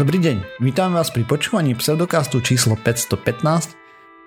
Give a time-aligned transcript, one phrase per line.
[0.00, 3.76] Dobrý deň, vítam vás pri počúvaní pseudokastu číslo 515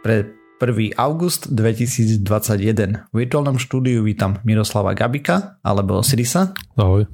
[0.05, 0.29] pre
[0.61, 0.93] 1.
[1.01, 3.09] august 2021.
[3.09, 6.53] V virtuálnom štúdiu vítam Miroslava Gabika alebo Sirisa.
[6.77, 7.09] Ahoj.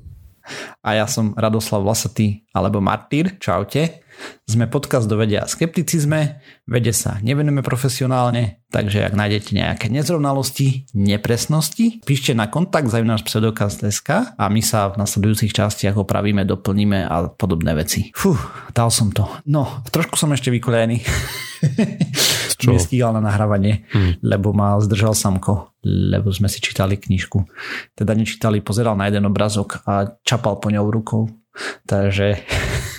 [0.83, 3.37] A ja som Radoslav Vlasatý alebo Martýr.
[3.37, 4.05] Čaute.
[4.43, 10.91] Sme podcast do vedia a skepticizme, vede sa nevenujeme profesionálne, takže ak nájdete nejaké nezrovnalosti,
[10.91, 17.31] nepresnosti, píšte na kontakt náš pseudokast.sk a my sa v nasledujúcich častiach opravíme, doplníme a
[17.31, 18.11] podobné veci.
[18.11, 18.35] Fú,
[18.75, 19.23] dal som to.
[19.47, 20.99] No, trošku som ešte vykolejený.
[22.59, 22.75] Čo?
[22.75, 24.19] Nestíhal na nahrávanie, hmm.
[24.19, 27.47] lebo ma zdržal samko, lebo sme si čítali knižku.
[27.95, 31.31] Teda nečítali, pozeral na jeden obrazok a čapal po ňou rukou.
[31.85, 32.39] Takže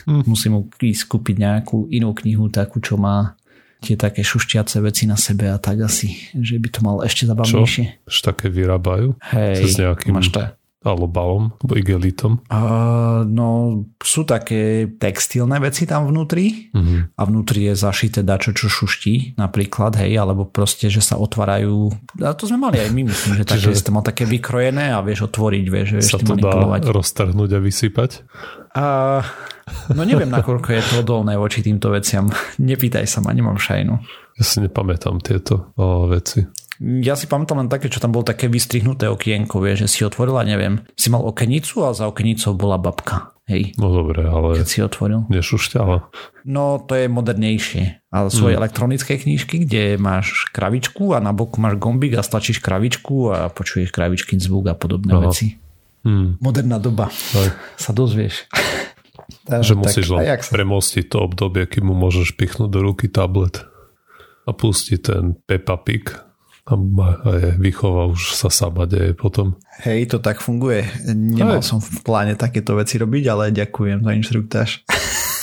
[0.07, 0.23] mm.
[0.27, 3.39] musím mu ísť kúpiť nejakú inú knihu, takú, čo má
[3.81, 7.85] tie také šušťace veci na sebe a tak asi, že by to mal ešte zabavnejšie.
[8.05, 8.09] Čo?
[8.13, 9.17] Už také vyrábajú?
[9.33, 10.13] Hej, s nejakým...
[10.13, 10.29] máš
[10.81, 12.33] to, alobalom, alebo igelitom?
[12.49, 17.13] Uh, no, sú také textilné veci tam vnútri uh-huh.
[17.17, 21.93] a vnútri je zašité dačo, čo šuští, napríklad, hej, alebo proste, že sa otvárajú,
[22.25, 23.93] a to sme mali aj my, myslím, že také, Čiže...
[23.93, 26.81] mal také vykrojené a vieš otvoriť, vieš, vieš sa to manipulovať.
[26.81, 28.11] dá roztrhnúť a vysypať?
[28.71, 29.21] Uh,
[29.93, 32.33] no neviem, nakoľko je to odolné voči týmto veciam.
[32.57, 33.95] Nepýtaj sa ma, nemám šajnu.
[34.41, 36.41] Ja si nepamätám tieto o, veci.
[36.81, 40.49] Ja si pamätám len také, čo tam bolo také vystrihnuté okienko, vie, že si otvorila,
[40.49, 43.37] neviem, si mal okenicu a za okenicou bola babka.
[43.45, 43.77] Hej.
[43.77, 44.57] No dobre, ale...
[44.57, 45.29] Keď si otvoril.
[45.29, 46.09] Nešušťala.
[46.49, 48.09] No to je modernejšie.
[48.09, 48.57] Ale sú mm.
[48.57, 53.93] elektronické knižky, kde máš kravičku a na boku máš gombík a stlačíš kravičku a počuješ
[53.93, 55.23] kravičký zvuk a podobné Aha.
[55.29, 55.61] veci.
[56.07, 56.41] Mm.
[56.41, 57.13] Moderná doba.
[57.13, 57.49] Aj.
[57.85, 58.49] Sa dozvieš.
[59.69, 60.49] že musíš len sa...
[60.49, 63.67] premostiť to obdobie, kým mu môžeš pichnúť do ruky tablet
[64.47, 66.30] a pustiť ten Peppa Pig
[66.71, 66.75] a
[67.59, 69.59] výchova už sa sama deje potom.
[69.83, 70.87] Hej, to tak funguje.
[71.11, 71.67] Nemal Aj.
[71.67, 74.71] som v pláne takéto veci robiť, ale ďakujem za inštruktáž.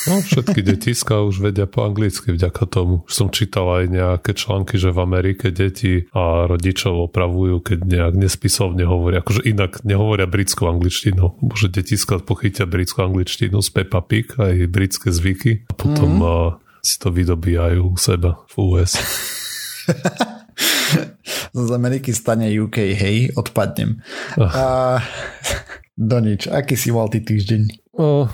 [0.08, 3.04] No, všetky detiska už vedia po anglicky vďaka tomu.
[3.04, 8.14] Už som čítal aj nejaké články, že v Amerike deti a rodičov opravujú, keď nejak
[8.16, 11.36] nespisovne hovoria, akože inak nehovoria britskou angličtinou.
[11.44, 16.64] Bože, detiska pochytia britskú angličtinu z Peppa Pig, aj britské zvyky a potom mm.
[16.80, 18.96] si to vydobíjajú u seba v US.
[21.53, 24.01] z Ameriky stane UK, hej, odpadnem.
[24.38, 24.50] Oh.
[24.50, 24.66] A,
[25.97, 27.94] do nič, aký si mal ty týždeň?
[27.97, 28.29] Oh,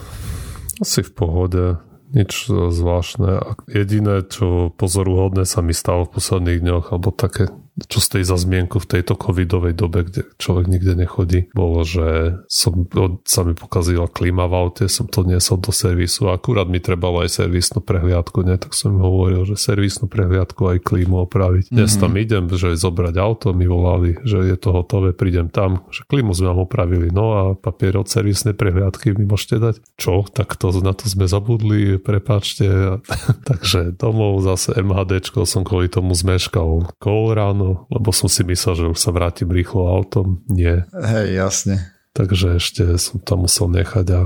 [0.83, 1.63] asi v pohode,
[2.11, 3.57] nič zvláštne.
[3.71, 8.77] Jediné, čo pozoruhodné sa mi stalo v posledných dňoch, alebo také čo tej za zmienku
[8.77, 12.85] v tejto covidovej dobe, kde človek nikde nechodí, bolo, že som,
[13.25, 17.25] sa mi pokazila klíma v aute, som to niesol do servisu a akurát mi trebalo
[17.25, 18.61] aj servisnú prehliadku, ne?
[18.61, 21.73] tak som im hovoril, že servisnú prehliadku aj klímu opraviť.
[21.73, 21.77] Mm-hmm.
[21.81, 26.05] Dnes tam idem, že zobrať auto, mi volali, že je to hotové, prídem tam, že
[26.05, 29.75] klímu sme vám opravili, no a papier od servisnej prehliadky mi môžete dať.
[29.97, 30.29] Čo?
[30.29, 33.01] Tak to, na to sme zabudli, prepáčte.
[33.49, 38.73] Takže domov zase MHDčko som kvôli tomu zmeškal kol ráno ráno, lebo som si myslel,
[38.75, 40.43] že už sa vrátim rýchlo autom.
[40.51, 40.83] Nie.
[40.91, 41.75] Hej, jasne.
[42.13, 44.21] Takže ešte som tam musel nechať a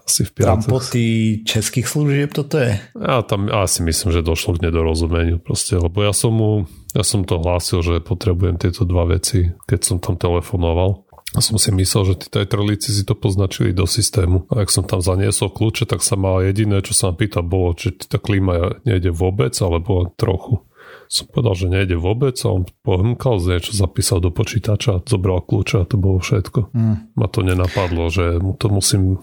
[0.00, 0.48] asi v piatok.
[0.64, 1.04] Trampoty
[1.44, 2.80] českých služieb toto je?
[2.96, 6.64] Ja tam asi myslím, že došlo k nedorozumeniu proste, lebo ja som mu,
[6.96, 11.04] ja som to hlásil, že potrebujem tieto dva veci, keď som tam telefonoval.
[11.30, 14.50] A som si myslel, že tí trolíci si to poznačili do systému.
[14.50, 17.70] A ak som tam zaniesol kľúče, tak sa mal jediné, čo sa ma pýta, bolo,
[17.78, 20.66] či tá klíma nejde vôbec, alebo trochu
[21.10, 25.82] som povedal, že nejde vôbec a on pohmkal z niečo, zapísal do počítača, zobral kľúče
[25.82, 26.70] a to bolo všetko.
[26.70, 26.96] Mm.
[27.18, 29.18] Ma to nenapadlo, že mu to musím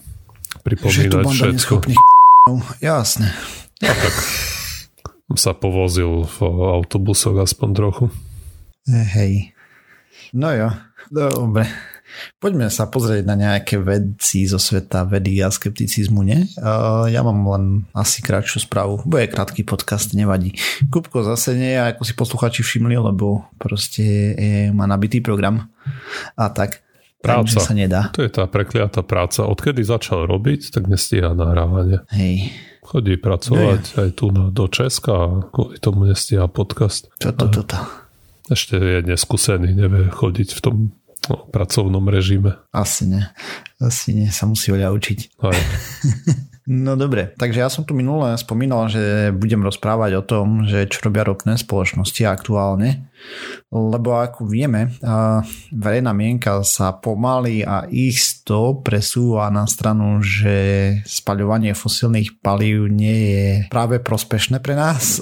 [0.68, 1.76] pripomínať že všetko.
[2.84, 3.32] Jasne.
[3.88, 4.16] A tak
[5.40, 6.38] sa povozil v
[6.76, 8.06] autobusoch aspoň trochu.
[8.92, 9.56] Hej.
[10.36, 10.76] No jo,
[11.08, 11.72] dobre.
[12.38, 16.46] Poďme sa pozrieť na nejaké vedci zo sveta vedy a skepticizmu, nie?
[17.12, 19.02] Ja mám len asi krátšiu správu.
[19.06, 20.54] Bude krátky podcast, nevadí.
[20.90, 25.70] Kupko zase nie, ako si posluchači všimli, lebo proste je, má nabitý program
[26.38, 26.84] a tak.
[27.18, 27.58] Práca.
[27.60, 28.14] sa nedá.
[28.14, 29.50] To je tá prekliatá práca.
[29.50, 32.06] Odkedy začal robiť, tak nestíha nahrávanie.
[32.14, 32.54] Hej.
[32.86, 37.10] Chodí pracovať no aj tu na, do Česka a kvôli tomu nestíha podcast.
[37.18, 37.76] Čo to, toto?
[38.48, 40.76] Ešte je neskúsený, nevie chodiť v tom
[41.30, 42.58] o pracovnom režime.
[42.72, 43.32] Asi ne.
[43.78, 45.40] Asi ne, sa musí veľa učiť.
[45.44, 45.60] Aj.
[46.86, 51.08] no dobre, takže ja som tu minule spomínal, že budem rozprávať o tom, že čo
[51.08, 53.12] robia ropné spoločnosti aktuálne.
[53.68, 54.96] Lebo ako vieme,
[55.76, 60.56] verejná mienka sa pomaly a isto presúva na stranu, že
[61.04, 65.20] spaľovanie fosílnych palív nie je práve prospešné pre nás,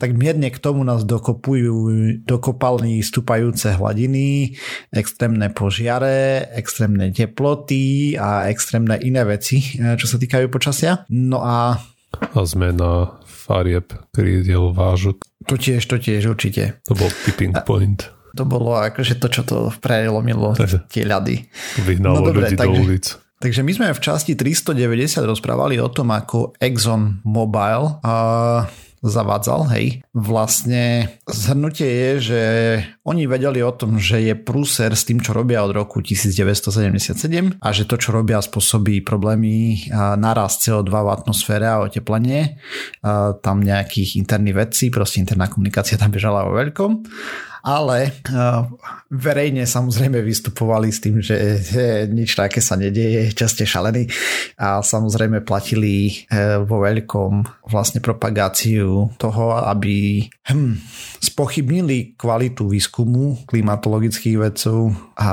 [0.00, 1.76] tak mierne k tomu nás dokopujú,
[2.24, 4.56] dokopali stúpajúce hladiny,
[4.88, 11.04] extrémne požiare, extrémne teploty a extrémne iné veci, čo sa týkajú počasia.
[11.12, 11.76] No a
[12.10, 13.19] a zmena
[13.50, 15.26] farieb krídiel vážok.
[15.50, 16.78] To tiež, to tiež určite.
[16.86, 18.06] To bol tipping point.
[18.38, 20.54] To bolo akože to, čo to prelomilo
[20.86, 21.50] tie ľady.
[21.82, 23.06] Vyhnalo no, dobre, ľudí takže, do ulic.
[23.42, 28.70] Takže my sme v časti 390 rozprávali o tom, ako Exxon Mobile uh,
[29.00, 30.04] zavádzal, hej.
[30.12, 32.42] Vlastne zhrnutie je, že
[33.04, 37.68] oni vedeli o tom, že je prúser s tým, čo robia od roku 1977 a
[37.72, 39.88] že to, čo robia, spôsobí problémy
[40.20, 42.60] naraz CO2 v atmosfére a oteplenie.
[43.40, 46.92] Tam nejakých interných vecí, proste interná komunikácia tam bežala vo veľkom
[47.60, 48.64] ale uh,
[49.12, 51.36] verejne samozrejme vystupovali s tým, že
[52.08, 54.08] nič také sa nedieje, časte šalený.
[54.60, 60.76] A samozrejme platili uh, vo veľkom vlastne propagáciu toho, aby hm,
[61.20, 65.30] spochybnili kvalitu výskumu klimatologických vedcov a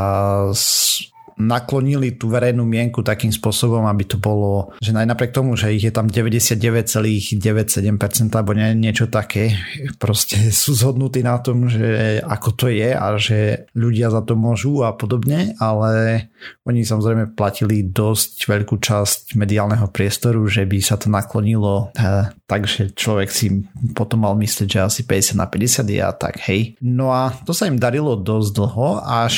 [1.38, 5.94] naklonili tú verejnú mienku takým spôsobom, aby to bolo, že aj tomu, že ich je
[5.94, 9.54] tam 99,97% alebo nie, niečo také,
[10.01, 14.81] proste sú zhodnutí na tom, že ako to je a že ľudia za to môžu
[14.81, 16.25] a podobne, ale
[16.66, 22.95] oni samozrejme platili dosť veľkú časť mediálneho priestoru, že by sa to naklonilo eh, takže
[22.95, 26.80] človek si potom mal myslieť, že asi 50 na 50 je a tak, hej.
[26.80, 29.36] No a to sa im darilo dosť dlho, až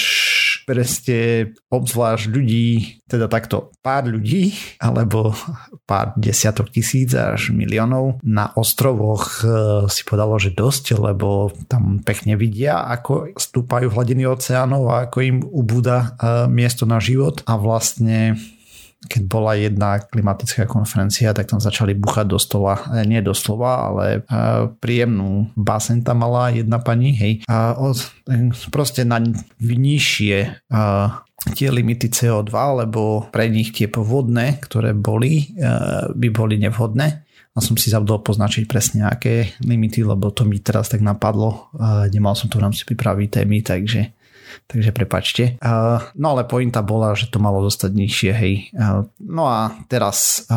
[0.85, 1.17] ste
[1.73, 2.67] obzvlášť ľudí,
[3.09, 5.33] teda takto pár ľudí, alebo
[5.89, 9.45] pár desiatok tisíc až miliónov na ostrovoch e,
[9.89, 15.37] si podalo, že dosť, lebo tam pekne vidia, ako stúpajú hladiny oceánov a ako im
[15.41, 16.07] ubúda e,
[16.51, 17.41] miesto na život.
[17.49, 18.37] A vlastne
[19.07, 23.87] keď bola jedna klimatická konferencia, tak tam začali buchať do stola, e, nie do slova,
[23.87, 24.05] ale
[24.83, 27.95] príjemnú basen tam mala jedna pani, hej, a od,
[28.75, 29.23] proste na
[29.63, 30.67] nižšie
[31.55, 32.51] tie limity CO2,
[32.83, 35.55] lebo pre nich tie povodné, ktoré boli,
[36.11, 37.23] by boli nevhodné.
[37.55, 41.71] A som si zabudol poznačiť presne aké limity, lebo to mi teraz tak napadlo.
[42.11, 44.18] Nemal som to v rámci prípravy témy, takže
[44.65, 45.55] takže prepačte.
[46.17, 48.53] No ale pointa bola, že to malo zostať nižšie, hej.
[49.21, 50.49] No a teraz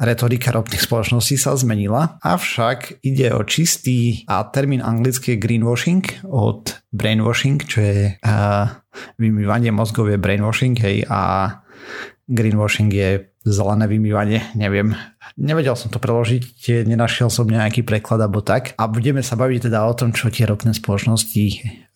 [0.00, 7.60] retorika ropných spoločností sa zmenila, avšak ide o čistý a termín anglický greenwashing od brainwashing,
[7.66, 7.98] čo je
[9.18, 11.50] vymývanie mozgov je brainwashing, hej, a
[12.30, 14.96] greenwashing je zelené vymývanie, neviem.
[15.36, 18.72] Nevedel som to preložiť, nenašiel som nejaký preklad alebo tak.
[18.80, 21.44] A budeme sa baviť teda o tom, čo tie ropné spoločnosti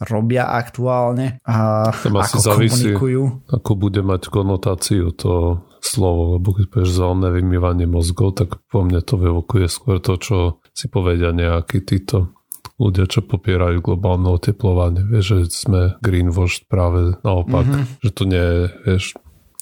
[0.05, 3.23] robia aktuálne a Tam ako závisí, komunikujú.
[3.49, 9.01] Ako bude mať konotáciu to slovo, lebo keď povieš zelené vymývanie mozgov, tak po mne
[9.01, 10.37] to vyvokuje skôr to, čo
[10.77, 12.37] si povedia nejakí títo
[12.79, 15.03] ľudia, čo popierajú globálne oteplovanie.
[15.03, 17.85] Vieš, že sme greenwashed práve naopak, mm-hmm.
[18.07, 19.05] že to nie je, vieš,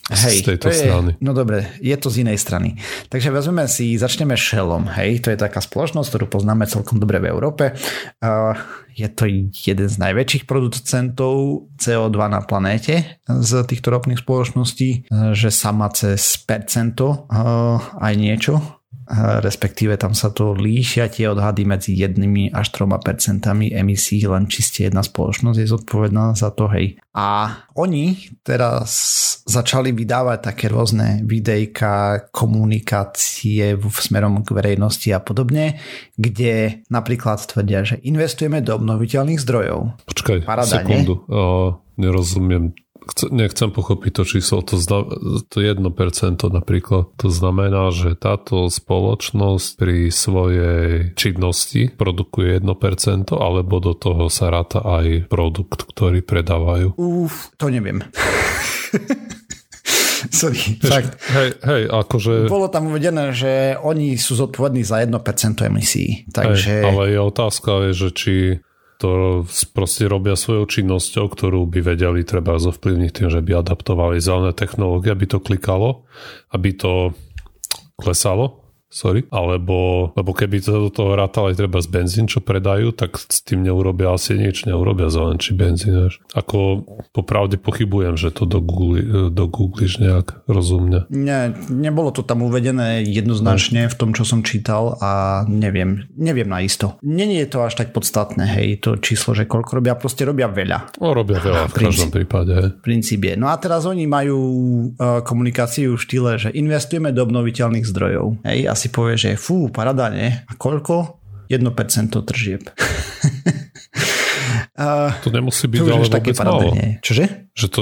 [0.07, 1.11] Hej, z tejto je, strany.
[1.19, 2.79] No dobre, je to z inej strany.
[3.11, 4.87] Takže vezmeme si, začneme Shellom.
[4.95, 7.75] Hej, to je taká spoločnosť, ktorú poznáme celkom dobre v Európe.
[8.23, 8.55] Uh,
[8.95, 15.91] je to jeden z najväčších producentov CO2 na planéte z týchto ropných spoločností, že sama
[15.91, 18.63] cez percento uh, aj niečo
[19.43, 24.83] respektíve tam sa to líšia tie odhady medzi jednými až troma percentami emisí, len čiste
[24.83, 26.99] jedna spoločnosť je zodpovedná za to, hej.
[27.15, 28.91] A oni teraz
[29.47, 35.79] začali vydávať také rôzne videjka, komunikácie v smerom k verejnosti a podobne,
[36.19, 40.03] kde napríklad tvrdia, že investujeme do obnoviteľných zdrojov.
[40.03, 41.25] Počkaj, Parada, sekundu.
[41.31, 42.75] Uh, nerozumiem
[43.31, 45.07] nechcem pochopiť to číslo, to, zna,
[45.47, 45.79] to 1%
[46.51, 47.13] napríklad.
[47.19, 54.83] To znamená, že táto spoločnosť pri svojej činnosti produkuje 1%, alebo do toho sa ráta
[54.83, 56.99] aj produkt, ktorý predávajú?
[56.99, 58.03] Uf, to neviem.
[60.33, 61.23] Sorry, Víš, fakt.
[61.31, 62.51] Hej, hej, akože...
[62.51, 65.15] Bolo tam uvedené, že oni sú zodpovední za 1%
[65.63, 66.83] emisí, takže...
[66.83, 68.35] Hej, ale je otázka, že či
[68.97, 69.45] to
[69.77, 75.13] proste robia svojou činnosťou, ktorú by vedeli treba zovplyvniť tým, že by adaptovali zelené technológie,
[75.13, 76.09] aby to klikalo,
[76.53, 77.13] aby to
[78.01, 82.95] klesalo sorry, alebo lebo keby to do toho rátal aj treba z benzín, čo predajú,
[82.95, 86.09] tak s tým neurobia asi nič, neurobia za len či benzín.
[86.09, 86.23] Až.
[86.33, 91.09] Ako popravde pochybujem, že to do Google, do Googliš nejak rozumne.
[91.11, 96.63] Nie, nebolo to tam uvedené jednoznačne v tom, čo som čítal a neviem, neviem na
[96.63, 96.99] isto.
[97.03, 100.99] Není je to až tak podstatné, hej, to číslo, že koľko robia, proste robia veľa.
[101.03, 102.53] No, robia veľa v každom prípade.
[102.55, 102.69] Hej.
[102.81, 103.35] Princíp je.
[103.35, 104.39] No a teraz oni majú
[104.97, 108.47] uh, komunikáciu v štýle, že investujeme do obnoviteľných zdrojov.
[108.47, 110.29] Hej, asi povie, že fú, parada, nie?
[110.29, 111.17] A koľko?
[111.49, 112.69] 1% tržieb.
[114.77, 116.77] Uh, to nemusí byť to ale vôbec málo.
[117.01, 117.49] Čože?
[117.57, 117.81] Že to,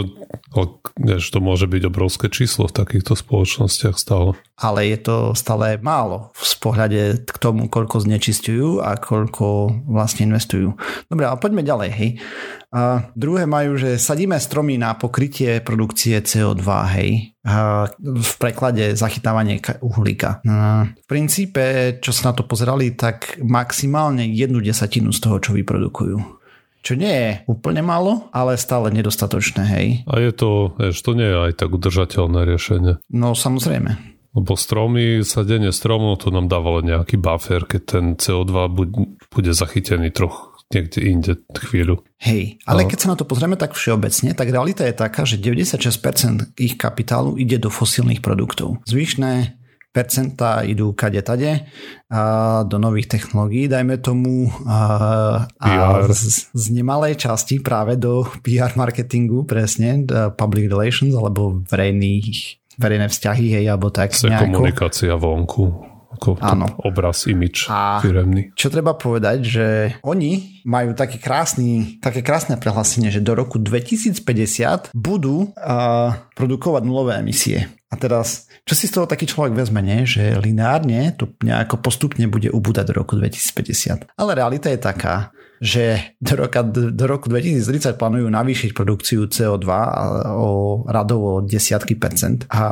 [1.18, 4.38] že to môže byť obrovské číslo v takýchto spoločnostiach stále.
[4.54, 10.78] Ale je to stále málo v pohľade k tomu, koľko znečistujú a koľko vlastne investujú.
[11.10, 11.90] Dobre, a poďme ďalej.
[11.98, 12.10] Hej.
[12.74, 16.66] A druhé majú, že sadíme stromy na pokrytie produkcie CO2,
[16.98, 20.42] hej, a v preklade zachytávanie uhlíka.
[20.42, 25.54] A v princípe, čo sa na to pozerali, tak maximálne jednu desatinu z toho, čo
[25.54, 26.18] vyprodukujú.
[26.82, 29.86] Čo nie je úplne málo, ale stále nedostatočné, hej.
[30.10, 32.98] A je to, vieš, to nie je aj tak udržateľné riešenie.
[33.14, 34.18] No samozrejme.
[34.34, 38.66] Lebo stromy, sadenie stromov, to nám dávalo nejaký buffer, keď ten CO2
[39.30, 42.00] bude zachytený trochu niekde inde chvíľu.
[42.22, 42.88] Hej, ale no.
[42.88, 47.36] keď sa na to pozrieme tak všeobecne, tak realita je taká, že 96% ich kapitálu
[47.36, 48.80] ide do fosílnych produktov.
[48.88, 49.60] Zvyšné
[49.94, 51.70] percentá idú kade tade
[52.10, 52.20] a
[52.66, 55.70] do nových technológií, dajme tomu a, a
[56.10, 60.02] z, z nemalej časti práve do PR marketingu, presne,
[60.34, 64.50] public relations alebo verejných, verejné vzťahy, hej, alebo tak nejako.
[64.50, 66.66] komunikácia vonku ako Áno.
[66.86, 68.54] obraz, imič a firemný.
[68.54, 69.66] Čo treba povedať, že
[70.06, 77.18] oni majú taký krásny, také krásne prehlásenie, že do roku 2050 budú uh, produkovať nulové
[77.20, 77.68] emisie.
[77.92, 80.02] A teraz, čo si z toho taký človek vezme, nie?
[80.02, 84.10] že lineárne to nejako postupne bude ubúdať do roku 2050.
[84.18, 85.30] Ale realita je taká,
[85.62, 89.68] že do, roka, do roku 2030 plánujú navýšiť produkciu CO2
[90.34, 92.46] o radovo desiatky percent.
[92.50, 92.64] A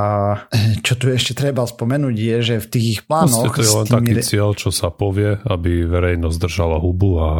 [0.86, 3.54] čo tu ešte treba spomenúť je, že v tých ich plánoch...
[3.54, 3.96] to je len tými...
[3.96, 7.30] taký cieľ, čo sa povie, aby verejnosť držala hubu a,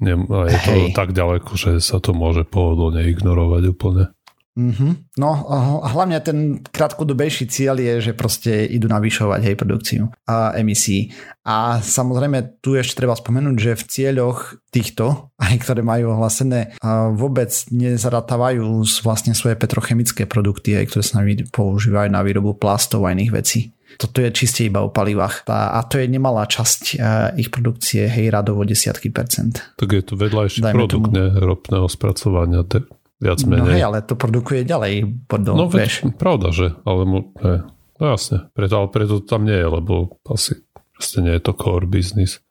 [0.00, 0.94] ne, a je to Hej.
[0.94, 4.04] tak ďaleko, že sa to môže pohodlne ignorovať úplne.
[4.52, 5.16] Mm-hmm.
[5.16, 11.08] No a hlavne ten krátkodobejší cieľ je, že proste idú navýšovať hej produkciu a emisí.
[11.48, 16.76] A samozrejme tu ešte treba spomenúť, že v cieľoch týchto, aj ktoré majú ohlasené,
[17.16, 23.32] vôbec nezaratávajú vlastne svoje petrochemické produkty, aj ktoré sa používajú na výrobu plastov a iných
[23.32, 23.72] vecí.
[23.92, 25.44] Toto je čiste iba o palivách.
[25.52, 26.96] A, a to je nemalá časť
[27.36, 29.60] ich produkcie, hej, radovo desiatky percent.
[29.76, 32.64] Tak je to vedľajší produkt ne, ropného spracovania.
[32.64, 32.88] Te,
[33.22, 33.62] viac no menej.
[33.62, 36.02] No hej, ale to produkuje ďalej bordel, no, vieš.
[36.18, 37.62] pravda, že, ale mu, ne,
[38.02, 40.58] no jasne, preto, ale preto tam nie je, lebo asi
[40.90, 42.42] proste nie je to core business.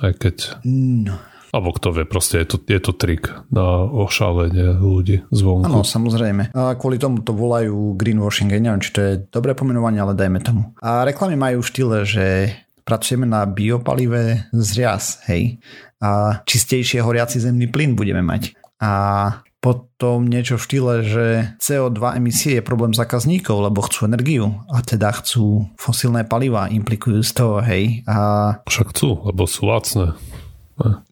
[0.00, 0.62] Aj keď...
[0.66, 1.14] No.
[1.50, 5.66] Alebo kto vie, proste je to, je to trik na ošálenie ľudí zvonku.
[5.66, 6.54] Áno, samozrejme.
[6.54, 10.70] A kvôli tomu to volajú greenwashing, neviem, či to je dobré pomenovanie, ale dajme tomu.
[10.78, 12.54] A reklamy majú štýle, že
[12.86, 15.58] pracujeme na biopalive z rias, hej.
[15.98, 18.54] A čistejšie horiaci zemný plyn budeme mať.
[18.78, 18.90] A
[19.60, 21.26] potom niečo v štýle, že
[21.60, 27.32] CO2 emisie je problém zákazníkov, lebo chcú energiu a teda chcú fosílne paliva, implikujú z
[27.36, 28.00] toho, hej.
[28.08, 28.56] A...
[28.64, 30.16] Však chcú, lebo sú lacné.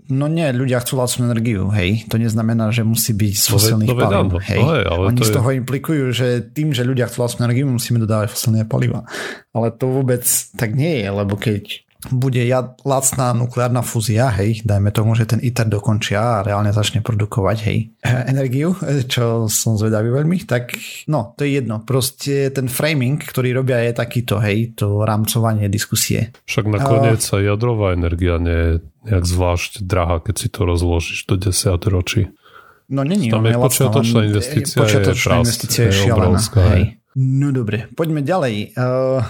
[0.09, 2.09] No nie, ľudia chcú lacnú energiu, hej.
[2.09, 4.61] To neznamená, že musí byť z fosílnych no, palív, hej.
[4.65, 5.57] No, hej ale Oni z toho je...
[5.61, 9.05] implikujú, že tým, že ľudia chcú lacnú energiu, musíme dodávať fosílne paliva.
[9.53, 10.25] Ale to vôbec
[10.57, 12.39] tak nie je, lebo keď bude
[12.87, 17.91] lacná nukleárna fúzia, hej, dajme tomu, že ten ITER dokončia a reálne začne produkovať, hej,
[18.07, 18.79] energiu,
[19.11, 20.79] čo som zvedavý veľmi, tak
[21.11, 21.83] no, to je jedno.
[21.83, 26.31] Proste ten framing, ktorý robia je takýto, hej, to rámcovanie diskusie.
[26.47, 28.73] Však nakoniec sa jadrová energia nie je
[29.11, 32.31] nejak zvlášť drahá, keď si to rozložíš do 10 ročí.
[32.89, 36.41] No není, Tam je počiatočná investícia, počiatočná je, investícia je, šialená.
[36.73, 36.83] Hej.
[37.19, 38.79] No dobre, poďme ďalej.
[38.79, 39.21] Uh,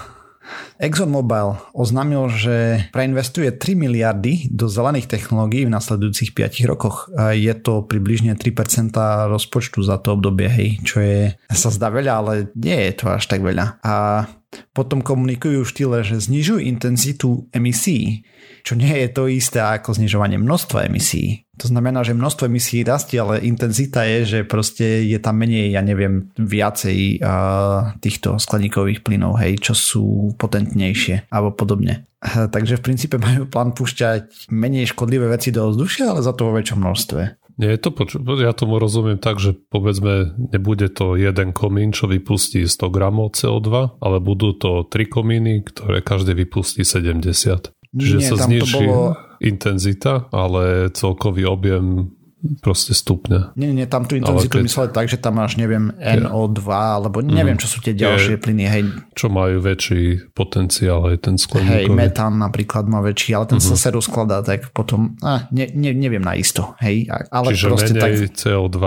[0.78, 7.10] ExxonMobil oznámil, že preinvestuje 3 miliardy do zelených technológií v nasledujúcich 5 rokoch.
[7.34, 8.94] Je to približne 3%
[9.28, 13.24] rozpočtu za to obdobie, hej, čo je, sa zdá veľa, ale nie je to až
[13.26, 13.82] tak veľa.
[13.82, 14.24] A
[14.72, 18.24] potom komunikujú v štýle, že znižujú intenzitu emisí,
[18.64, 21.44] čo nie je to isté ako znižovanie množstva emisí.
[21.58, 25.82] To znamená, že množstvo emisí rastie, ale intenzita je, že proste je tam menej, ja
[25.82, 30.04] neviem, viacej uh, týchto skleníkových plynov, hej, čo sú
[30.38, 32.06] potentnejšie alebo podobne.
[32.22, 36.56] Takže v princípe majú plán púšťať menej škodlivé veci do vzdušia, ale za to vo
[36.56, 37.47] väčšom množstve.
[37.58, 42.62] Nie to, poču- ja tomu rozumiem tak, že povedzme, nebude to jeden komín, čo vypustí
[42.62, 47.74] 100 gramov CO2, ale budú to tri komíny, ktoré každý vypustí 70.
[47.90, 52.14] Čiže Nie, sa zniží bolo- intenzita, ale celkový objem
[52.62, 53.59] proste stupňa.
[53.59, 57.59] Nie, nie, tam tú intenzitu keď- mysleli tak, že tam máš, neviem, NO2, alebo neviem,
[57.59, 58.83] čo sú tie ďalšie plyny, hej,
[59.18, 61.95] Čo majú väčší potenciál aj ten hej, skleníkový.
[61.99, 66.23] metán napríklad má väčší, ale ten sa sa rozkladá, tak potom, a, ne, ne, neviem
[66.23, 68.78] na isto, hej, ale Čiže proste tak, menej CO2,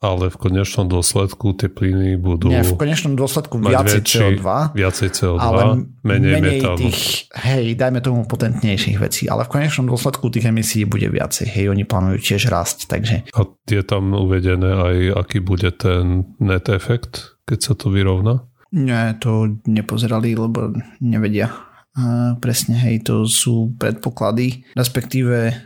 [0.00, 5.08] ale v konečnom dôsledku tie plyny budú nie, v konečnom dôsledku viacej väčší, CO2, viacej
[5.12, 5.62] CO2 ale
[6.04, 6.78] menej, menej metánu.
[6.84, 7.00] tých,
[7.32, 11.88] hej, dajme tomu potentnejších vecí, ale v konečnom dôsledku tých emisí bude viacej, hej, oni
[11.88, 17.58] plánujú tiež rásť, takže A je tam uvedené aj, aký bude ten net efekt, keď
[17.60, 18.44] sa to vyrovná?
[18.74, 21.48] Nie, to nepozerali, lebo nevedia.
[21.96, 25.56] A presne, hej, to sú predpoklady, respektíve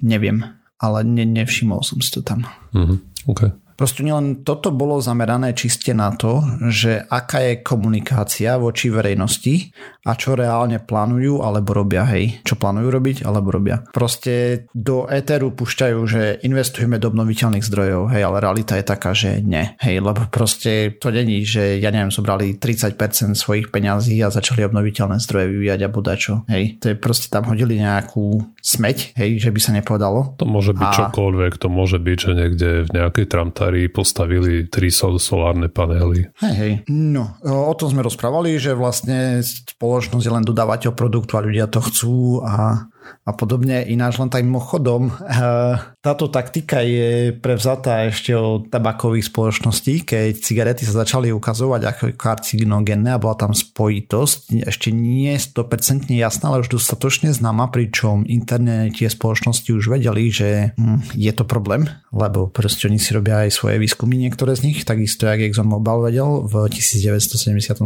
[0.00, 0.40] neviem,
[0.80, 2.48] ale ne, nevšimol som si to tam.
[2.72, 3.52] Mhm, okay.
[3.74, 10.14] Proste nielen toto bolo zamerané čiste na to, že aká je komunikácia voči verejnosti a
[10.14, 12.44] čo reálne plánujú alebo robia, hej.
[12.44, 13.82] Čo plánujú robiť alebo robia.
[13.90, 19.40] Proste do éteru púšťajú, že investujeme do obnoviteľných zdrojov, hej, ale realita je taká, že
[19.40, 22.94] ne, hej, lebo proste to není, že ja neviem, zobrali 30%
[23.34, 26.76] svojich peňazí a začali obnoviteľné zdroje vyvíjať a budačo, hej.
[26.84, 30.36] To je proste tam hodili nejakú smeť, hej, že by sa nepovedalo.
[30.36, 33.26] To môže byť A- čokoľvek, to môže byť, že niekde v nejakej
[33.64, 36.28] tramtári postavili tri sol- solárne panely.
[36.40, 36.72] Hej, hej.
[36.92, 41.80] No, o tom sme rozprávali, že vlastne spoločnosť je len dodávateľ produktu a ľudia to
[41.80, 42.84] chcú a,
[43.24, 43.80] a podobne.
[43.88, 50.84] Ináč len tak mimochodom, eh, táto taktika je prevzatá ešte od tabakových spoločností, keď cigarety
[50.84, 56.76] sa začali ukazovať ako karcinogénne a bola tam spojitosť, ešte nie 100% jasná, ale už
[56.76, 62.84] dostatočne známa, pričom interne tie spoločnosti už vedeli, že hm, je to problém, lebo proste
[62.84, 67.80] oni si robia aj svoje výskumy, niektoré z nich, takisto jak ExxonMobil vedel v 1977,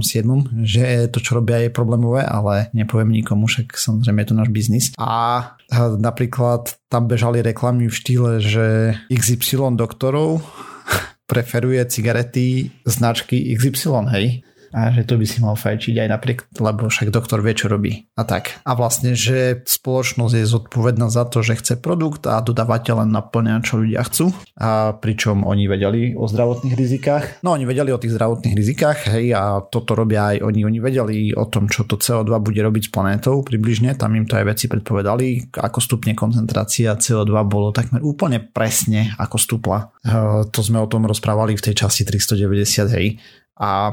[0.66, 4.87] že to, čo robia, je problémové, ale nepoviem nikomu, však samozrejme je to náš biznis.
[4.98, 5.54] A
[6.02, 10.40] napríklad tam bežali reklamy v štýle, že XY doktorov
[11.30, 14.26] preferuje cigarety značky XY, hej?
[14.72, 18.08] A že to by si mal fajčiť aj napriek, lebo však doktor vie, čo robí.
[18.14, 18.60] A tak.
[18.68, 23.64] A vlastne, že spoločnosť je zodpovedná za to, že chce produkt a dodávateľ len naplňa,
[23.64, 24.32] čo ľudia chcú.
[24.60, 27.25] A pričom oni vedeli o zdravotných rizikách.
[27.40, 30.60] No oni vedeli o tých zdravotných rizikách, hej, a toto robia aj oni.
[30.68, 33.96] Oni vedeli o tom, čo to CO2 bude robiť s planétou približne.
[33.96, 39.37] Tam im to aj veci predpovedali, ako stupne koncentrácia CO2 bolo takmer úplne presne, ako
[39.40, 39.88] stúpla.
[40.04, 43.16] Uh, to sme o tom rozprávali v tej časti 390, hej.
[43.58, 43.92] A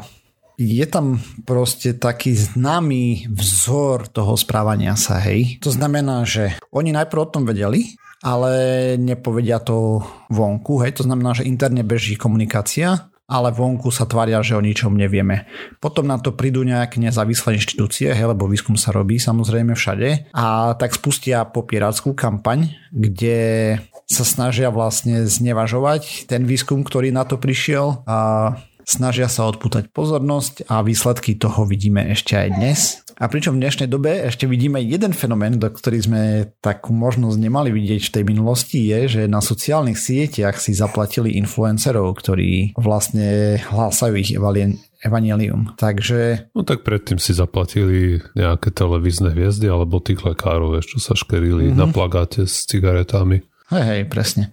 [0.55, 5.59] je tam proste taký známy vzor toho správania sa, hej.
[5.63, 10.95] To znamená, že oni najprv o tom vedeli, ale nepovedia to vonku, hej.
[10.99, 15.49] To znamená, že interne beží komunikácia, ale vonku sa tvária, že o ničom nevieme.
[15.81, 20.77] Potom na to prídu nejaké nezávislé inštitúcie, hej, lebo výskum sa robí samozrejme všade a
[20.77, 28.05] tak spustia popieráckú kampaň, kde sa snažia vlastne znevažovať ten výskum, ktorý na to prišiel
[28.05, 28.53] a
[28.85, 32.79] snažia sa odpútať pozornosť a výsledky toho vidíme ešte aj dnes.
[33.15, 36.21] A pričom v dnešnej dobe ešte vidíme jeden fenomén, do ktorý sme
[36.59, 42.11] takú možnosť nemali vidieť v tej minulosti, je, že na sociálnych sieťach si zaplatili influencerov,
[42.11, 45.71] ktorí vlastne hlásajú ich evalien- evanelium.
[45.79, 51.71] Takže No tak predtým si zaplatili nejaké televízne hviezdy alebo tých lekárov, čo sa škerili
[51.71, 51.79] mm-hmm.
[51.79, 53.45] na plagáte s cigaretami.
[53.71, 54.51] hej, hej, presne.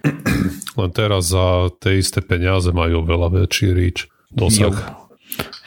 [0.79, 5.03] Len teraz za tie isté peniaze majú veľa väčší reach, dosah.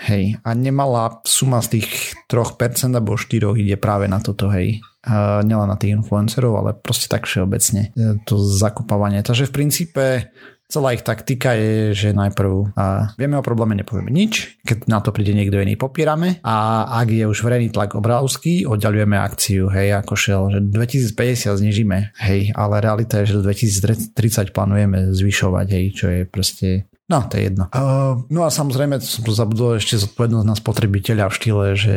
[0.05, 4.77] Hej, a nemalá suma z tých 3% alebo 4 ide práve na toto, hej.
[5.01, 9.25] A nielen na tých influencerov, ale proste tak všeobecne e, to zakopávanie.
[9.25, 10.29] Takže v princípe
[10.69, 15.13] celá ich taktika je, že najprv a vieme o probléme, nepovieme nič, keď na to
[15.13, 20.13] príde niekto iný, popierame a ak je už verejný tlak obrovský, oddialujeme akciu, hej, ako
[20.17, 26.05] šel, že 2050 znižíme, hej, ale realita je, že do 2030 plánujeme zvyšovať, hej, čo
[26.09, 26.69] je proste
[27.05, 27.69] No, to je jedno.
[27.69, 31.95] Uh, no a samozrejme, som to zabudol ešte zodpovednosť na spotrebiteľa v štýle, že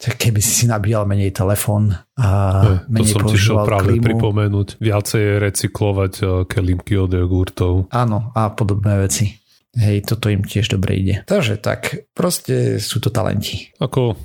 [0.00, 2.28] keby si si nabíjal menej telefón a
[2.64, 4.04] to menej som ti šiel práve klímu.
[4.04, 4.68] pripomenúť.
[4.80, 7.92] Viacej je recyklovať eh, kelímky od jogurtov.
[7.92, 9.36] Áno, a podobné veci.
[9.70, 11.16] Hej, toto im tiež dobre ide.
[11.24, 13.70] Takže tak, proste sú to talenti.
[13.78, 14.18] Ako,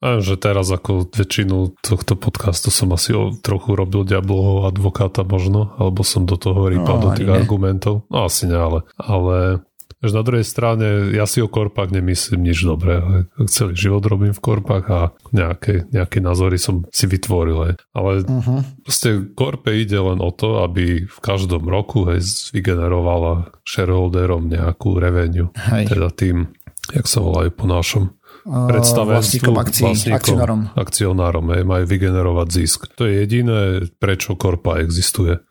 [0.00, 5.76] a že teraz ako väčšinu tohto podcastu som asi o, trochu robil diablovho advokáta možno,
[5.76, 7.36] alebo som do toho rýpal No, do tých ne.
[7.36, 8.06] argumentov.
[8.08, 9.60] No asi ne, ale, ale
[9.98, 13.02] Až na druhej strane, ja si o korpách nemyslím nič dobré.
[13.50, 15.00] Celý život robím v korpách a
[15.34, 17.74] nejaké, nejaké názory som si vytvoril.
[17.90, 18.62] Ale uh-huh.
[18.86, 22.22] proste korpe ide len o to, aby v každom roku hej,
[22.54, 25.50] vygenerovala shareholderom nejakú revenue.
[25.66, 25.90] Hej.
[25.90, 26.46] Teda tým,
[26.94, 28.14] jak sa volajú po našom
[28.46, 30.60] predstavenstvu, akcií, vlastníkom, akcionárom.
[30.78, 32.86] akcionárom hej, majú vygenerovať zisk.
[32.94, 35.42] To je jediné, prečo korpa existuje.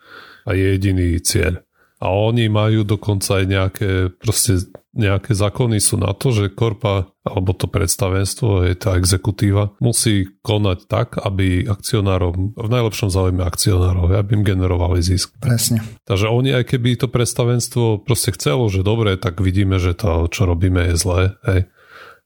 [0.48, 1.67] A je jediný cieľ.
[1.98, 7.52] A oni majú dokonca aj nejaké, proste nejaké zákony sú na to, že korpa alebo
[7.52, 14.42] to predstavenstvo, je tá exekutíva, musí konať tak, aby akcionárom, v najlepšom záujme akcionárov, aby
[14.42, 15.36] im generovali zisk.
[15.44, 15.84] Presne.
[16.08, 20.48] Takže oni, aj keby to predstavenstvo proste chcelo, že dobre, tak vidíme, že to, čo
[20.48, 21.62] robíme, je zlé, hej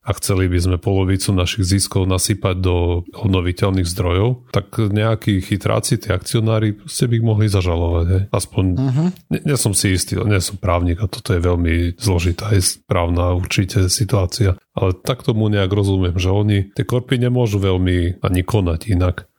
[0.01, 6.09] a chceli by sme polovicu našich ziskov nasypať do obnoviteľných zdrojov, tak nejakí chytráci, tí
[6.09, 8.05] akcionári ste by ich mohli zažalovať.
[8.09, 8.23] Hej.
[8.33, 9.09] Aspoň, uh-huh.
[9.29, 13.37] nie, nie som si istý, nie som právnik a toto je veľmi zložitá, je správna
[13.37, 14.57] určite situácia.
[14.73, 19.30] Ale tak tomu nejak rozumiem, že oni, tie korpy nemôžu veľmi ani konať inak.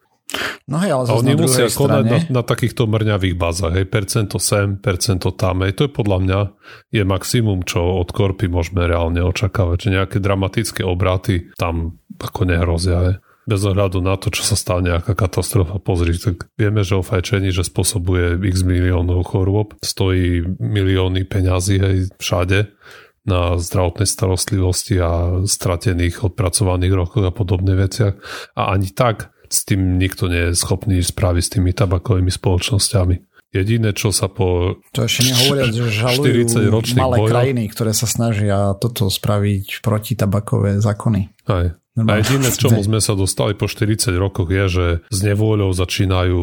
[0.70, 3.74] No hej, ale a oni musia konať na, na takýchto mrňavých bazách.
[3.82, 5.66] Hej, percento sem, percento tam.
[5.66, 6.40] Hej, to je podľa mňa
[6.94, 9.88] je maximum, čo od korpy môžeme reálne očakávať.
[9.88, 12.98] Že nejaké dramatické obraty tam ako nehrozia.
[13.10, 13.16] Hej.
[13.42, 15.82] Bez ohľadu na to, čo sa stane, nejaká katastrofa.
[15.82, 21.96] Pozri, tak vieme, že o fajčení, že spôsobuje x miliónov chorôb, stojí milióny peňazí hej,
[22.22, 22.70] všade
[23.26, 28.14] na zdravotnej starostlivosti a stratených odpracovaných rokoch a podobných veciach.
[28.54, 33.16] A ani tak s tým nikto nie je schopný spraviť s tými tabakovými spoločnosťami.
[33.52, 36.48] Jediné, čo sa po to ešte nehovoriac, že žalujú
[36.96, 41.28] malé bojoch, krajiny, ktoré sa snažia toto spraviť proti tabakové zákony.
[41.52, 41.76] Aj.
[41.92, 46.40] A jediné, k čomu sme sa dostali po 40 rokoch je, že s nevôľou začínajú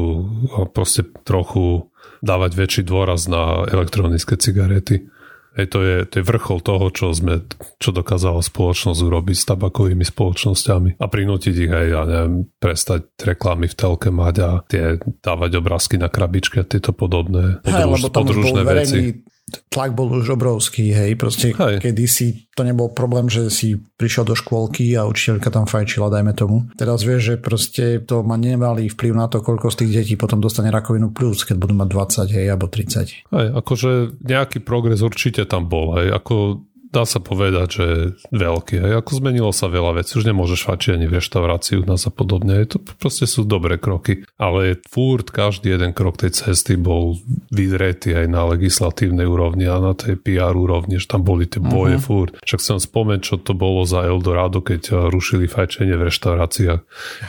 [0.70, 1.90] proste trochu
[2.22, 5.10] dávať väčší dôraz na elektronické cigarety.
[5.60, 7.44] Hej, to, je, to je vrchol toho, čo, sme,
[7.84, 13.68] čo dokázala spoločnosť urobiť s tabakovými spoločnosťami a prinútiť ich aj, ja neviem, prestať reklamy
[13.68, 14.84] v telke mať a tie
[15.20, 19.00] dávať obrázky na krabičke a tieto podobné podruž, hey, podružné veci
[19.70, 21.82] tlak bol už obrovský, hej, proste hej.
[21.82, 26.68] kedysi to nebol problém, že si prišiel do škôlky a učiteľka tam fajčila, dajme tomu.
[26.76, 30.44] Teraz vieš, že proste to ma nemali vplyv na to, koľko z tých detí potom
[30.44, 31.88] dostane rakovinu plus, keď budú mať
[32.28, 33.32] 20, hej, alebo 30.
[33.32, 37.88] Hej, akože nejaký progres určite tam bol, hej, ako dá sa povedať, že
[38.34, 38.82] veľký.
[38.82, 38.94] Hej.
[39.06, 42.66] Ako zmenilo sa veľa vecí, už nemôžeš fačiť ani v reštaurácii u nás a podobne.
[42.66, 44.26] To proste sú dobré kroky.
[44.42, 47.22] Ale furt každý jeden krok tej cesty bol
[47.54, 52.02] vydretý aj na legislatívnej úrovni a na tej PR úrovni, že tam boli tie boje
[52.02, 52.06] uh-huh.
[52.06, 52.34] furt.
[52.42, 56.82] Však som spomenul, čo to bolo za Eldorado, keď eh, rušili fajčenie v reštauráciách.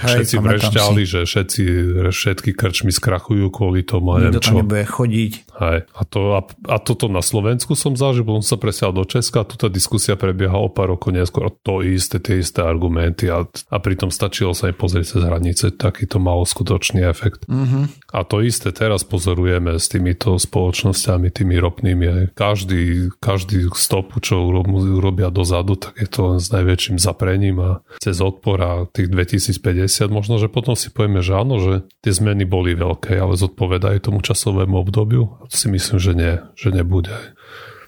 [0.08, 1.62] Hej, všetci vrešťali, že všetci,
[2.08, 4.16] všetky krčmy skrachujú kvôli tomu.
[4.16, 5.32] Nikto tam nebude chodiť.
[5.60, 5.78] Hej.
[5.92, 6.42] A, to, a,
[6.72, 10.68] a toto na Slovensku som zažil, som sa presial do Česka, tá diskusia prebieha o
[10.68, 11.50] pár rokov neskôr.
[11.64, 15.64] To isté, tie isté argumenty a, a pritom stačilo sa aj pozrieť cez hranice.
[15.74, 17.46] Takýto malo skutočný efekt.
[17.46, 18.14] Mm-hmm.
[18.14, 22.34] A to isté teraz pozorujeme s týmito spoločnosťami, tými ropnými.
[22.34, 27.70] Každý, každý stopu, čo urobia dozadu, tak je to len s najväčším zaprením a
[28.02, 32.44] cez odpor a tých 2050 možno, že potom si povieme, že áno, že tie zmeny
[32.44, 35.40] boli veľké, ale zodpovedajú tomu časovému obdobiu?
[35.46, 37.14] To si myslím, že nie, že nebude.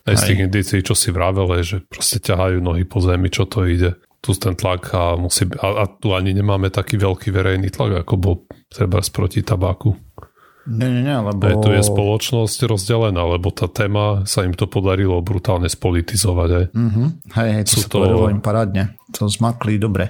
[0.02, 3.62] Aj z tých indícií, čo si vravel, že proste ťahajú nohy po zemi, čo to
[3.66, 3.94] ide.
[4.22, 8.14] Tu ten tlak a, musí, a, a tu ani nemáme taký veľký verejný tlak, ako
[8.18, 8.34] bol
[8.70, 9.94] treba proti tabáku.
[10.62, 11.42] Nie, nie, nie, lebo...
[11.42, 16.51] Aj tu je spoločnosť rozdelená, lebo tá téma sa im to podarilo brutálne spolitizovať.
[16.55, 16.64] Aj.
[16.70, 17.07] Mm-hmm.
[17.35, 17.94] Hej, hej, to Sú sa to...
[17.98, 18.85] podarilo im parádne.
[19.18, 20.09] To zmakli dobre.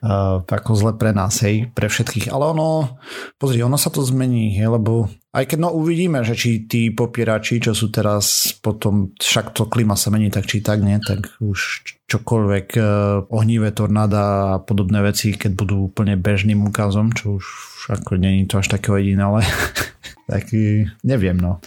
[0.00, 2.32] Uh, ako zle pre nás, hej, pre všetkých.
[2.32, 2.98] Ale ono,
[3.36, 7.62] pozri, ono sa to zmení, hej, lebo aj keď no uvidíme, že či tí popierači,
[7.62, 11.86] čo sú teraz potom, však to klima sa mení tak či tak, nie, tak už
[12.10, 12.84] čokoľvek uh,
[13.30, 17.46] ohnivé tornáda a podobné veci, keď budú úplne bežným úkazom, čo už
[17.90, 19.42] ako není to až také ale
[20.30, 20.54] tak
[21.02, 21.58] neviem, no.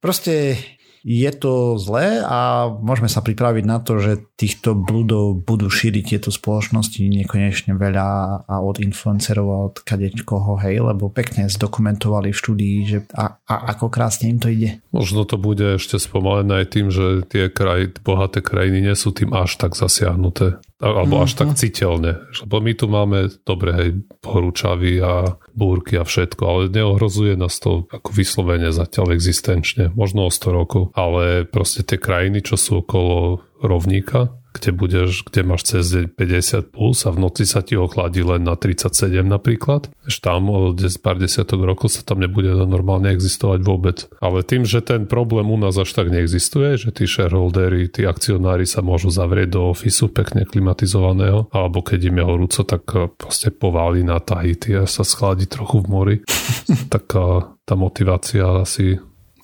[0.00, 0.60] Proste
[1.00, 6.28] je to zlé a môžeme sa pripraviť na to, že týchto bludov budú šíriť tieto
[6.28, 8.08] spoločnosti nekonečne veľa
[8.44, 13.54] a od influencerov a od kadečkoho, hej, lebo pekne zdokumentovali v štúdii, že a, a
[13.72, 14.84] ako krásne im to ide.
[14.92, 19.32] Možno to bude ešte spomalené aj tým, že tie kraj, bohaté krajiny nie sú tým
[19.32, 21.56] až tak zasiahnuté alebo až tak mhm.
[21.60, 22.12] citeľne.
[22.48, 23.90] Lebo my tu máme, dobre, hej,
[24.24, 30.32] horúčavy a búrky a všetko, ale neohrozuje nás to ako vyslovene zatiaľ existenčne, možno o
[30.32, 35.84] 100 rokov, ale proste tie krajiny, čo sú okolo rovníka, kde, budeš, kde máš cez
[35.94, 39.88] deň 50 plus a v noci sa ti ochladí len na 37 napríklad.
[40.06, 44.10] Ež tam o pár desiatok rokov sa tam nebude normálne existovať vôbec.
[44.18, 48.66] Ale tým, že ten problém u nás až tak neexistuje, že tí shareholdery, tí akcionári
[48.66, 53.54] sa môžu zavrieť do ofisu pekne klimatizovaného, alebo keď im je horúco, tak eh, proste
[53.54, 56.16] pováli na Tahiti a sa schladí trochu v mori,
[56.94, 58.98] tak eh, tá motivácia asi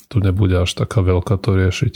[0.07, 1.95] tu nebude až taká veľká to riešiť.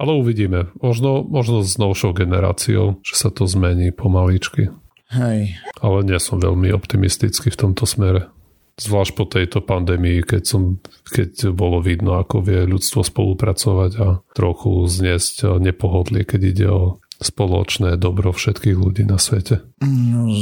[0.00, 0.72] Ale uvidíme.
[0.80, 4.72] Možno, možno s novšou generáciou, že sa to zmení pomaličky.
[5.12, 5.60] Hej.
[5.84, 8.32] Ale nie som veľmi optimistický v tomto smere.
[8.80, 10.80] Zvlášť po tejto pandémii, keď, som,
[11.12, 18.00] keď bolo vidno, ako vie ľudstvo spolupracovať a trochu zniesť nepohodlie, keď ide o spoločné
[18.00, 19.60] dobro všetkých ľudí na svete?
[19.84, 20.32] No,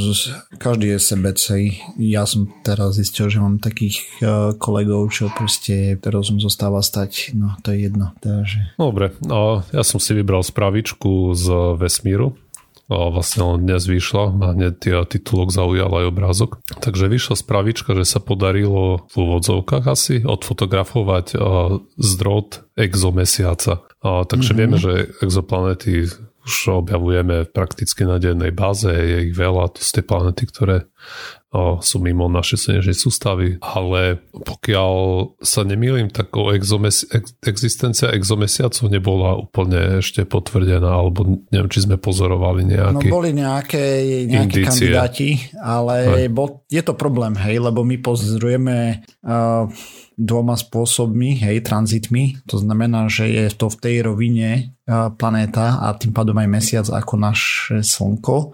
[0.55, 1.61] každý je sebecej.
[1.99, 7.35] Ja som teraz zistil, že mám takých e, kolegov, čo proste rozum zostáva stať.
[7.35, 8.15] No, to je jedno.
[8.23, 8.79] Takže...
[8.79, 12.39] Dobre, no, ja som si vybral spravičku z vesmíru.
[12.89, 16.57] A vlastne len dnes vyšla a hneď titulok zaujal aj obrázok.
[16.81, 21.37] Takže vyšla spravička, že sa podarilo v úvodzovkách asi odfotografovať
[22.01, 23.85] zdrot exomesiaca.
[24.01, 24.57] A, takže mm-hmm.
[24.57, 26.09] vieme, že exoplanety
[26.45, 30.87] už objavujeme prakticky na dennej báze, je ich veľa, to sú tie planety, ktoré
[31.81, 34.93] sú mimo našej slnečnej sústavy, ale pokiaľ
[35.41, 41.89] sa nemýlim, tak o exomesi- ex- existencia exomesiacov nebola úplne ešte potvrdená, alebo neviem, či
[41.89, 43.85] sme pozorovali nejaké No boli nejaké,
[44.29, 49.65] nejaké kandidáti, ale bol, je to problém, hej, lebo my pozorujeme uh,
[50.19, 52.43] dvoma spôsobmi, hej, tranzitmi.
[52.51, 57.13] To znamená, že je to v tej rovine planéta a tým pádom aj mesiac ako
[57.15, 58.51] naše slnko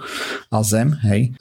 [0.53, 1.33] a zem, hej.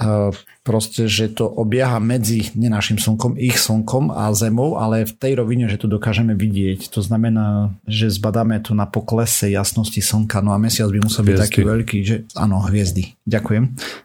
[0.64, 5.32] Proste, že to obieha medzi ne našim slnkom, ich slnkom a zemou, ale v tej
[5.40, 6.88] rovine, že to dokážeme vidieť.
[6.92, 11.36] To znamená, že zbadáme to na poklese jasnosti slnka, no a mesiac by musel byť
[11.36, 13.16] taký veľký, že áno, hviezdy.
[13.28, 13.64] Ďakujem.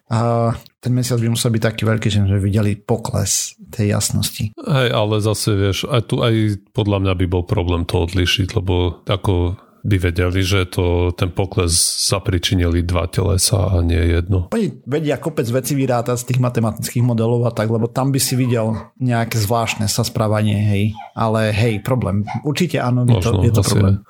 [0.10, 4.56] A ten mesiac by musel byť taký veľký, že sme videli pokles tej jasnosti.
[4.56, 9.04] Hej, ale zase vieš, aj tu aj podľa mňa by bol problém to odlišiť, lebo
[9.06, 11.76] ako by vedeli, že to, ten pokles
[12.08, 14.52] zapričinili dva telesa a nie jedno.
[14.52, 18.36] Oni vedia kopec veci vyrátať z tých matematických modelov a tak, lebo tam by si
[18.40, 20.84] videl nejaké zvláštne sa správanie, hej.
[21.16, 22.28] Ale hej, problém.
[22.44, 24.04] Určite áno, je to, je to problém.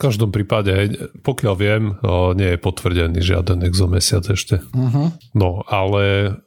[0.00, 1.92] V každom prípade, pokiaľ viem,
[2.32, 4.64] nie je potvrdený žiaden exomesiac ešte.
[4.72, 5.12] Uh-huh.
[5.36, 6.40] No, ale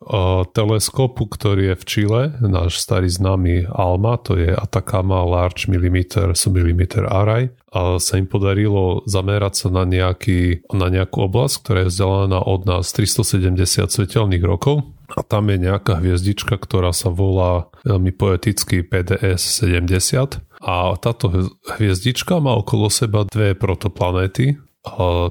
[0.58, 7.06] teleskopu, ktorý je v Čile, náš starý známy ALMA, to je Atacama Large Millimeter Submillimeter
[7.06, 12.40] Array, a sa im podarilo zamerať sa na, nejaký, na nejakú oblasť, ktorá je vzdialená
[12.46, 14.86] od nás 370 svetelných rokov.
[15.14, 21.28] A tam je nejaká hviezdička, ktorá sa volá veľmi poeticky PDS 70 a táto
[21.76, 24.56] hviezdička má okolo seba dve protoplanéty,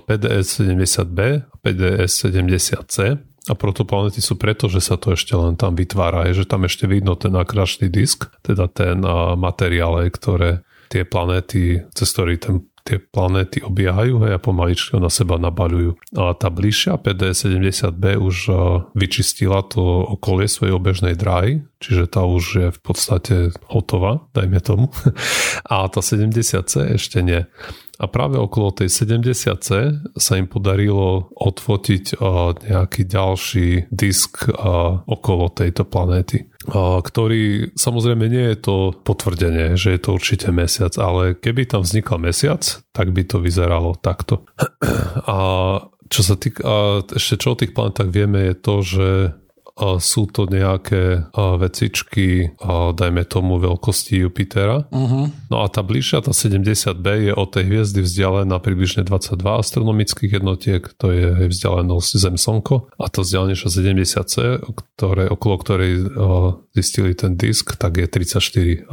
[0.05, 3.17] PDS 70b a PDS 70c.
[3.51, 6.87] A protoplanety sú preto, že sa to ešte len tam vytvára, je, že tam ešte
[6.87, 9.03] vidno ten akračný disk, teda ten
[9.35, 15.39] materiál, ktoré tie planéty, cez ktorý ten tie planéty obiehajú hej, a pomaličky na seba
[15.39, 16.19] nabaľujú.
[16.19, 18.37] A tá bližšia PD70B už
[18.99, 19.81] vyčistila to
[20.19, 23.35] okolie svojej obežnej dráhy, čiže tá už je v podstate
[23.71, 24.91] hotová, dajme tomu.
[25.73, 27.47] A tá 70C ešte nie.
[28.03, 29.69] A práve okolo tej 70C
[30.19, 32.19] sa im podarilo odfotiť
[32.67, 34.51] nejaký ďalší disk
[35.07, 41.35] okolo tejto planéty ktorý samozrejme nie je to potvrdenie, že je to určite mesiac, ale
[41.35, 42.63] keby tam vznikal mesiac,
[42.95, 44.47] tak by to vyzeralo takto.
[45.27, 45.39] A
[46.13, 46.63] čo sa týka,
[47.09, 49.09] ešte čo o tých planetách vieme je to, že
[49.79, 52.55] sú to nejaké vecičky,
[52.93, 54.85] dajme tomu veľkosti Jupitera.
[54.93, 55.33] Uh-huh.
[55.49, 60.85] No a tá bližšia, tá 70b je od tej hviezdy vzdialená približne 22 astronomických jednotiek,
[61.01, 64.35] to je vzdialenosť Zem-Slnko a tá vzdialenejšia 70c,
[64.97, 65.93] ktoré, okolo ktorej
[66.77, 68.85] zistili ten disk, tak je 34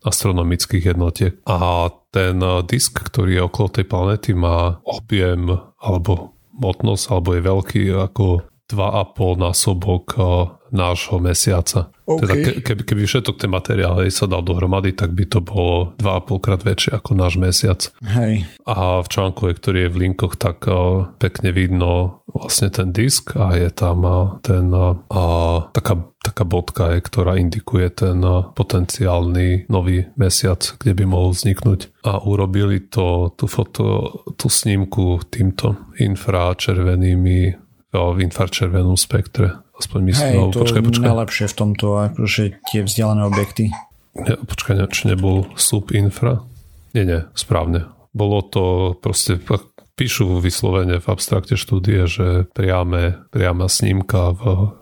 [0.00, 1.38] astronomických jednotiek.
[1.44, 7.82] A ten disk, ktorý je okolo tej planety, má objem alebo motnosť, alebo je veľký
[7.94, 8.26] ako
[8.70, 10.24] 2,5 násobok eh,
[10.70, 11.90] nášho mesiaca.
[12.06, 12.20] Okay.
[12.22, 16.42] Teda ke, keby, keby všetok ten materiál sa dal dohromady, tak by to bolo 2,5
[16.42, 17.80] krát väčšie ako náš mesiac.
[18.02, 18.46] Hej.
[18.66, 23.54] A v článku, ktorý je v linkoch, tak uh, pekne vidno vlastne ten disk a
[23.58, 28.22] je tam uh, ten, uh, taká, taká bodka, je, ktorá indikuje ten
[28.54, 32.06] potenciálny nový mesiac, kde by mohol vzniknúť.
[32.06, 33.84] A urobili to, tú foto,
[34.38, 39.58] tú snímku týmto infračervenými v infračervenom spektre.
[39.74, 41.06] Aspoň myslím, Hej, no, to počkaj, počkaj.
[41.10, 43.74] najlepšie v tomto, akože tie vzdialené objekty.
[44.14, 46.44] Ne, počkaj, ne, či nebol sub infra?
[46.92, 47.90] Nie, nie, správne.
[48.10, 49.38] Bolo to proste
[49.94, 54.74] píšu vyslovene v abstrakte štúdie, že priame, priama snímka v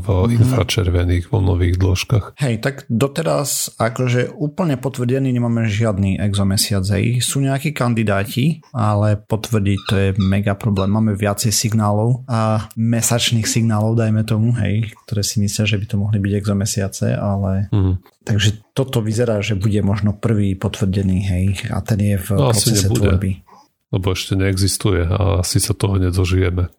[0.00, 2.24] v infračervených vlnových dĺžkach.
[2.42, 6.82] Hej, tak doteraz akože úplne potvrdený nemáme žiadny exomesiac.
[6.90, 7.22] Hej.
[7.22, 10.90] Sú nejakí kandidáti, ale potvrdiť to je mega problém.
[10.90, 15.96] Máme viacej signálov a mesačných signálov, dajme tomu, hej, ktoré si myslia, že by to
[15.96, 17.70] mohli byť exomesiace, ale...
[17.70, 18.02] Mm.
[18.20, 22.86] Takže toto vyzerá, že bude možno prvý potvrdený, hej, a ten je v no, procese
[22.92, 23.49] tvorby
[23.90, 26.70] lebo ešte neexistuje a asi sa toho nedožijeme.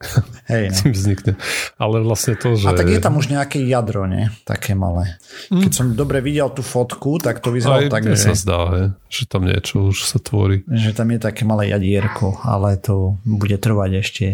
[0.48, 0.76] Hej, no.
[0.80, 1.34] Tým vznikne.
[1.76, 2.72] Ale vlastne to, že...
[2.72, 4.32] A tak je tam už nejaké jadro, nie?
[4.48, 5.20] Také malé.
[5.52, 5.68] Hm.
[5.68, 8.32] Keď som dobre videl tú fotku, tak to vyzeralo tak, že...
[8.32, 8.84] sa zdá, he?
[9.12, 10.64] že tam niečo už sa tvorí.
[10.72, 14.26] Že tam je také malé jadierko, ale to bude trvať ešte.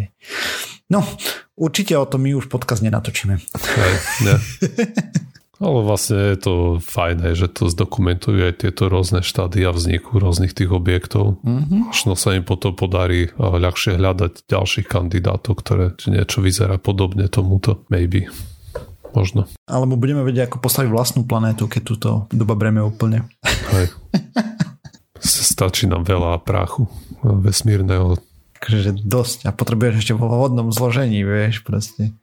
[0.94, 1.02] No,
[1.58, 3.42] určite o tom my už podcast nenatočíme.
[3.42, 4.36] Hej, ne.
[5.58, 10.70] Ale vlastne je to fajn, že to zdokumentujú aj tieto rôzne štádia vzniku rôznych tých
[10.70, 11.42] objektov.
[11.42, 11.90] Mm-hmm.
[11.90, 17.82] Možno sa im potom podarí ľahšie hľadať ďalších kandidátov, ktoré niečo vyzerá podobne tomuto.
[17.90, 18.30] Maybe.
[19.18, 19.50] Možno.
[19.66, 23.26] Alebo budeme vedieť, ako postaviť vlastnú planétu, keď túto doba breme úplne.
[23.74, 23.90] Hej.
[25.18, 26.86] Stačí nám veľa práchu
[27.26, 28.22] vesmírneho.
[28.62, 29.50] Takže dosť.
[29.50, 32.14] A potrebuješ ešte vo vodnom zložení, vieš, proste.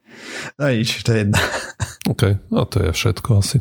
[0.55, 1.39] No nič, to je jedna.
[2.05, 3.57] OK, a to je všetko asi.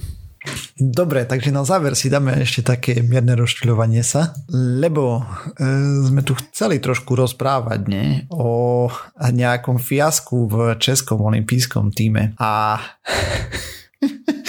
[0.77, 5.25] Dobre, takže na záver si dáme ešte také mierne rozčľovanie sa, lebo
[5.57, 5.65] e,
[6.05, 8.85] sme tu chceli trošku rozprávať ne, o
[9.17, 12.77] nejakom fiasku v českom olympijskom týme a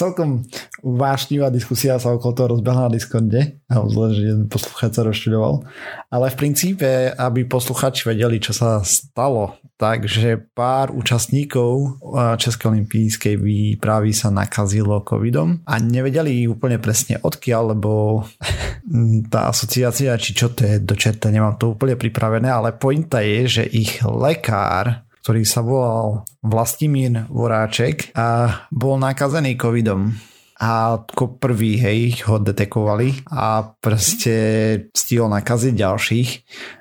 [0.00, 0.48] celkom
[0.80, 3.60] vášnivá diskusia sa okolo toho rozbehla na Discorde.
[3.68, 5.68] Zle, že jeden poslucháč sa rozštudoval.
[6.08, 12.00] Ale v princípe, aby posluchači vedeli, čo sa stalo, takže pár účastníkov
[12.40, 18.24] Českej olympijskej výpravy sa nakazilo covidom a nevedeli úplne presne odkiaľ, lebo
[19.32, 23.60] tá asociácia, či čo to je do čerta, nemám to úplne pripravené, ale pointa je,
[23.60, 30.16] že ich lekár ktorý sa volal Vlastimír Voráček a bol nakazený covidom
[30.60, 34.36] a ako prvý, hej, ho detekovali a proste
[34.92, 36.28] stihol nakaziť ďalších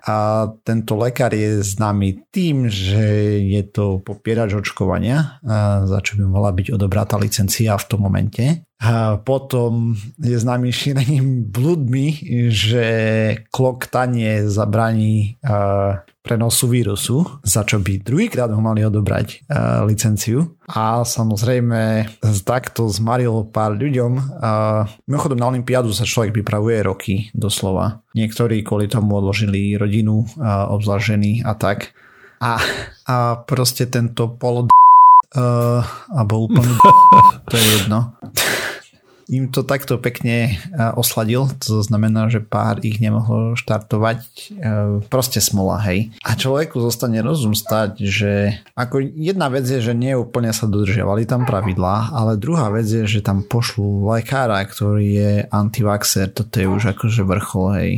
[0.03, 5.39] a tento lekár je známy tým, že je to popierač očkovania,
[5.87, 8.67] za čo by mohla byť odobratá licencia v tom momente.
[8.79, 12.15] A potom je známy šírením blúdmi,
[12.47, 12.87] že
[13.51, 15.35] kloktanie zabraní
[16.23, 19.43] prenosu vírusu, za čo by druhýkrát ho mali odobrať
[19.83, 20.55] licenciu.
[20.71, 22.07] A samozrejme
[22.47, 24.39] takto zmaril pár ľuďom.
[25.11, 27.99] Mimochodom na Olympiádu sa človek pripravuje roky, doslova.
[28.15, 30.23] Niektorí kvôli tomu odložili rodinu,
[30.71, 31.91] obzvlášť ženy a tak.
[32.39, 32.63] A,
[33.11, 34.71] a proste tento polo
[35.35, 36.73] uh, alebo úplne
[37.49, 38.15] to je jedno
[39.29, 40.57] im to takto pekne
[40.97, 44.19] osladil, to znamená, že pár ich nemohlo štartovať,
[45.07, 46.09] proste smola, hej.
[46.25, 51.29] A človeku zostane rozum stať, že ako jedna vec je, že nie úplne sa dodržiavali
[51.29, 56.65] tam pravidlá, ale druhá vec je, že tam pošlu lekára, ktorý je antivaxer, toto je
[56.65, 57.93] už akože vrchol, hej.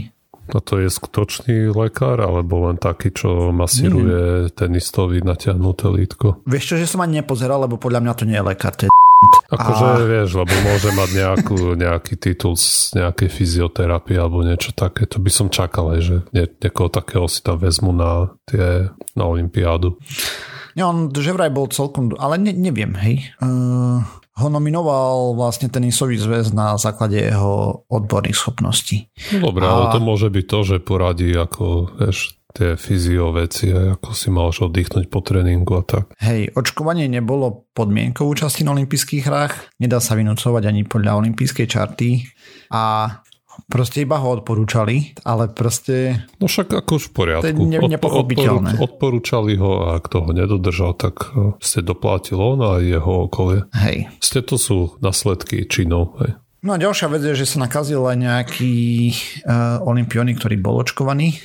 [0.52, 6.44] A to je skutočný lekár, alebo len taký, čo masíruje tenistovi natiahnuté lítko?
[6.44, 8.90] Vieš čo, že som ani nepozeral, lebo podľa mňa to nie je lekár, to je
[9.56, 10.08] Akože a...
[10.08, 15.06] vieš, lebo môže mať nejakú, nejaký titul z nejakej fyzioterapie alebo niečo také.
[15.06, 20.00] To by som čakal že nie, niekoho takého si tam vezmu na tie, na Olympiádu.
[20.76, 23.32] Nie, on že vraj bol celkom, ale ne, neviem, hej.
[23.44, 24.02] Uh,
[24.42, 29.12] ho nominoval vlastne tenisový zväz na základe jeho odborných schopností.
[29.38, 29.72] No Dobre, a...
[29.72, 34.52] ale to môže byť to, že poradí ako, vieš, tie fyzio veci, ako si mal
[34.52, 36.12] oddychnúť po tréningu a tak.
[36.20, 42.28] Hej, očkovanie nebolo podmienkou účasti na olympijských hrách, nedá sa vynúcovať ani podľa olympijskej čarty
[42.76, 43.08] a
[43.68, 46.28] proste iba ho odporúčali, ale proste...
[46.38, 47.44] No však ako už v poriadku.
[47.44, 48.78] To je ne, nepochopiteľné.
[48.78, 53.68] Odporúč, odporúčali ho a ak toho nedodržal, tak eh, ste doplatil on a jeho okolie.
[53.76, 54.12] Hej.
[54.20, 56.20] Ste to sú nasledky činov.
[56.22, 56.42] Hej.
[56.62, 58.78] No a ďalšia vec je, že sa nakazil aj nejaký
[59.50, 61.42] uh, olimpiónik, ktorý bol očkovaný,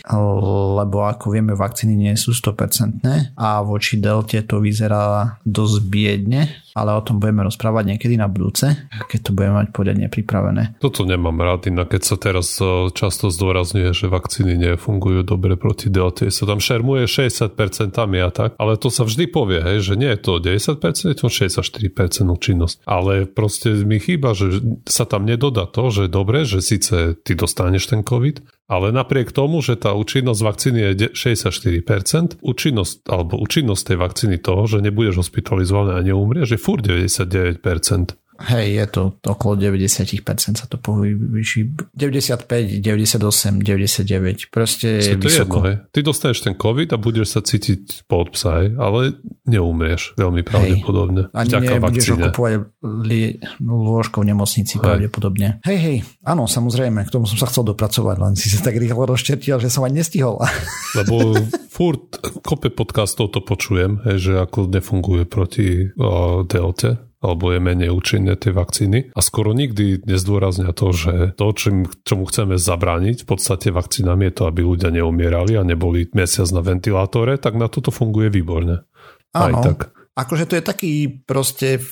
[0.77, 3.01] lebo ako vieme, vakcíny nie sú 100%
[3.33, 8.77] a voči delte to vyzerá dosť biedne ale o tom budeme rozprávať niekedy na budúce,
[9.09, 10.77] keď to budeme mať poriadne pripravené.
[10.77, 15.89] Toto nemám rád, inak keď sa teraz e, často zdôrazňuje, že vakcíny nefungujú dobre proti
[15.89, 17.57] delte, sa tam šermuje 60%
[17.97, 20.77] a tak, ale to sa vždy povie, hej, že nie je to 10%,
[21.09, 22.85] je to 64% účinnosť.
[22.85, 27.89] Ale proste mi chýba, že sa tam nedodá to, že dobre, že síce ty dostaneš
[27.89, 33.99] ten COVID, ale napriek tomu, že tá účinnosť vakcíny je 64%, účinnosť, alebo účinnosť tej
[34.03, 38.26] vakcíny toho, že nebudeš hospitalizovaný a neumrieš, je furt 99%.
[38.37, 41.88] Hej, je to okolo 90% sa to povýši.
[41.96, 44.53] 95, 98, 99.
[44.53, 45.64] Proste je to vysoko.
[45.64, 45.77] Jedno, hej.
[45.88, 49.16] Ty dostaneš ten COVID a budeš sa cítiť pod psa, hej, ale
[49.49, 51.33] neumrieš veľmi pravdepodobne.
[51.33, 51.37] Hej.
[51.37, 54.85] Ani nebudeš okupovať li- lôžko v nemocnici hej.
[54.85, 55.49] pravdepodobne.
[55.64, 59.09] Hej, hej, áno, samozrejme, k tomu som sa chcel dopracovať, len si sa tak rýchlo
[59.09, 60.37] rozčertil, že som ani nestihol.
[60.99, 61.40] Lebo
[61.72, 67.91] furt kope podcastov to počujem, hej, že ako nefunguje proti o, delte alebo je menej
[67.91, 69.11] účinné tie vakcíny.
[69.11, 74.35] A skoro nikdy nezdôraznia to, že to, čím, čomu chceme zabrániť v podstate vakcínami je
[74.39, 78.87] to, aby ľudia neumierali a neboli mesiac na ventilátore, tak na toto funguje výborne.
[79.35, 79.91] Áno, Aj tak.
[80.14, 80.93] akože to je taký
[81.27, 81.83] proste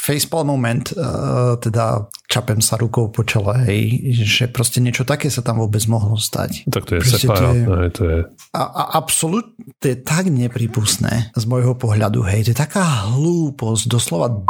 [0.00, 3.82] facepalm moment, uh, teda čapem sa rukou po čele, hej,
[4.16, 6.64] že proste niečo také sa tam vôbec mohlo stať.
[6.72, 8.18] Tak to je proste separátne, to je, to je...
[8.56, 13.84] A, a absolútne to je tak nepripustné z môjho pohľadu, hej, to je taká hlúposť,
[13.92, 14.40] doslova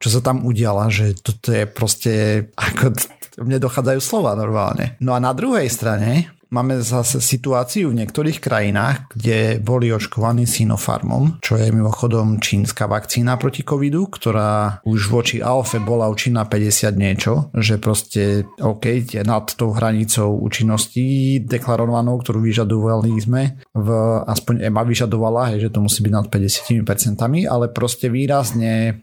[0.00, 2.12] čo sa tam udiala, že toto je proste,
[2.56, 2.96] ako
[3.46, 4.96] mne dochádzajú slova normálne.
[5.04, 11.38] No a na druhej strane Máme zase situáciu v niektorých krajinách, kde boli očkovaní Sinopharmom,
[11.38, 17.54] čo je mimochodom čínska vakcína proti covidu, ktorá už voči alfe bola účinná 50 niečo,
[17.54, 23.88] že proste OK, je nad tou hranicou účinnosti deklarovanou, ktorú vyžadovali sme, v,
[24.26, 28.98] aspoň EMA vyžadovala, hej, že to musí byť nad 50%, ale proste výrazne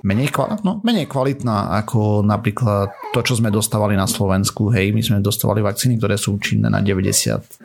[0.00, 4.72] menej, kvalitná, no, menej kvalitná ako napríklad to, čo sme dostávali na Slovensku.
[4.72, 7.60] Hej, my sme dostávali vakcíny, ktoré sú účinné na 90%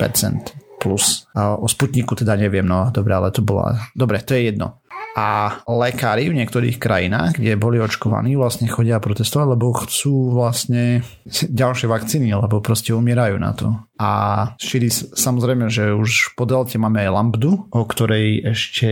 [0.76, 1.24] plus.
[1.32, 3.80] A o Sputniku teda neviem, no dobre, ale to bola...
[3.96, 4.84] Dobre, to je jedno
[5.16, 11.88] a lekári v niektorých krajinách, kde boli očkovaní, vlastne chodia protestovať, lebo chcú vlastne ďalšie
[11.88, 13.80] vakcíny, lebo proste umierajú na to.
[13.96, 14.12] A
[14.60, 18.89] šíri samozrejme, že už po delte máme aj lambdu, o ktorej ešte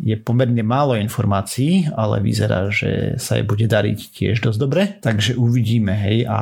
[0.00, 5.36] je pomerne málo informácií, ale vyzerá, že sa jej bude dariť tiež dosť dobre, takže
[5.36, 6.24] uvidíme, hej.
[6.24, 6.40] A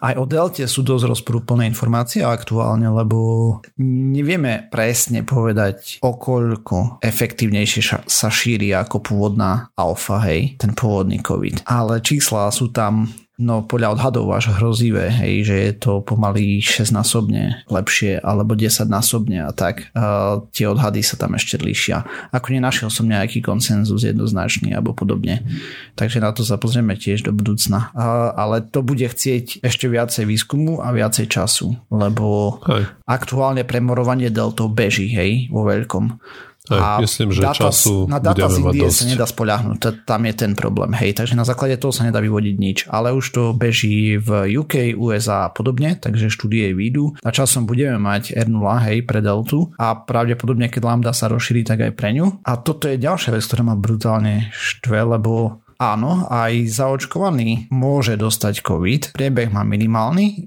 [0.00, 8.28] aj o delte sú dosť rozprúplné informácie aktuálne, lebo nevieme presne povedať, okoľko efektívnejšie sa
[8.32, 11.68] šíri ako pôvodná alfa, hej, ten pôvodný COVID.
[11.68, 13.04] Ale čísla sú tam
[13.34, 19.50] No podľa odhadov až hrozivé, hej, že je to pomaly 6-násobne lepšie alebo 10-násobne a
[19.50, 19.90] tak.
[19.90, 22.06] Uh, tie odhady sa tam ešte líšia.
[22.30, 25.42] Ako nenašiel som nejaký konsenzus jednoznačný alebo podobne.
[25.98, 27.90] Takže na to sa pozrieme tiež do budúcna.
[27.90, 32.86] Uh, ale to bude chcieť ešte viacej výskumu a viacej času, lebo hej.
[33.02, 36.22] aktuálne premorovanie deltov beží, hej, vo veľkom.
[36.72, 40.32] Aj, a myslím, že data, času na data z Indie sa nedá spoľahnúť, tam je
[40.32, 40.96] ten problém.
[40.96, 42.78] Hej, takže na základe toho sa nedá vyvodiť nič.
[42.88, 47.20] Ale už to beží v UK, USA a podobne, takže štúdie výjdu.
[47.20, 51.84] A časom budeme mať R0, hej, pre Deltu a pravdepodobne, keď Lambda sa rozšíri, tak
[51.84, 52.40] aj pre ňu.
[52.48, 58.62] A toto je ďalšia vec, ktorá ma brutálne štve, lebo Áno, aj zaočkovaný môže dostať
[58.62, 59.02] COVID.
[59.18, 60.46] Priebeh má minimálny.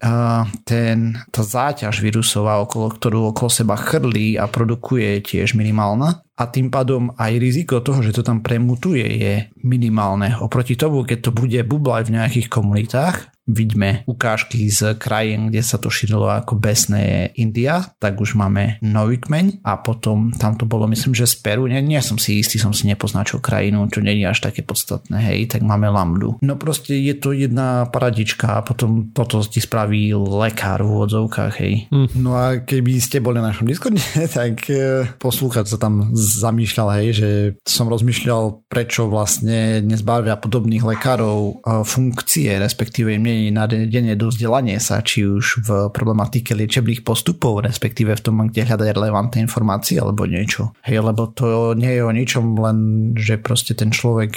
[0.64, 0.98] Ten,
[1.32, 6.70] tá záťaž vírusová, okolo, ktorú okolo seba chrlí a produkuje, je tiež minimálna a tým
[6.70, 9.34] pádom aj riziko toho, že to tam premutuje je
[9.66, 10.38] minimálne.
[10.38, 15.80] Oproti tomu, keď to bude bublať v nejakých komunitách, vidíme ukážky z krajín, kde sa
[15.80, 20.86] to šírilo ako besné India, tak už máme nový kmeň a potom tam to bolo,
[20.92, 24.20] myslím, že z Peru, nie, nie som si istý, som si nepoznačil krajinu, čo nie
[24.20, 26.36] je až také podstatné, hej, tak máme lambdu.
[26.44, 31.88] No proste je to jedna paradička a potom toto ti spraví lekár v úvodzovkách, hej.
[31.88, 32.10] Mm.
[32.20, 34.04] No a keby ste boli na našom Discorde,
[34.38, 37.30] tak e, poslúchať sa tam zamýšľal, hej, že
[37.64, 41.54] som rozmýšľal, prečo vlastne nezbavia podobných lekárov e,
[41.88, 47.62] funkcie, respektíve im nie je nadedenie do vzdelanie sa, či už v problematike liečebných postupov,
[47.62, 50.74] respektíve v tom, kde hľadať relevantné informácie alebo niečo.
[50.82, 52.78] Hej, lebo to nie je o ničom len,
[53.14, 54.34] že proste ten človek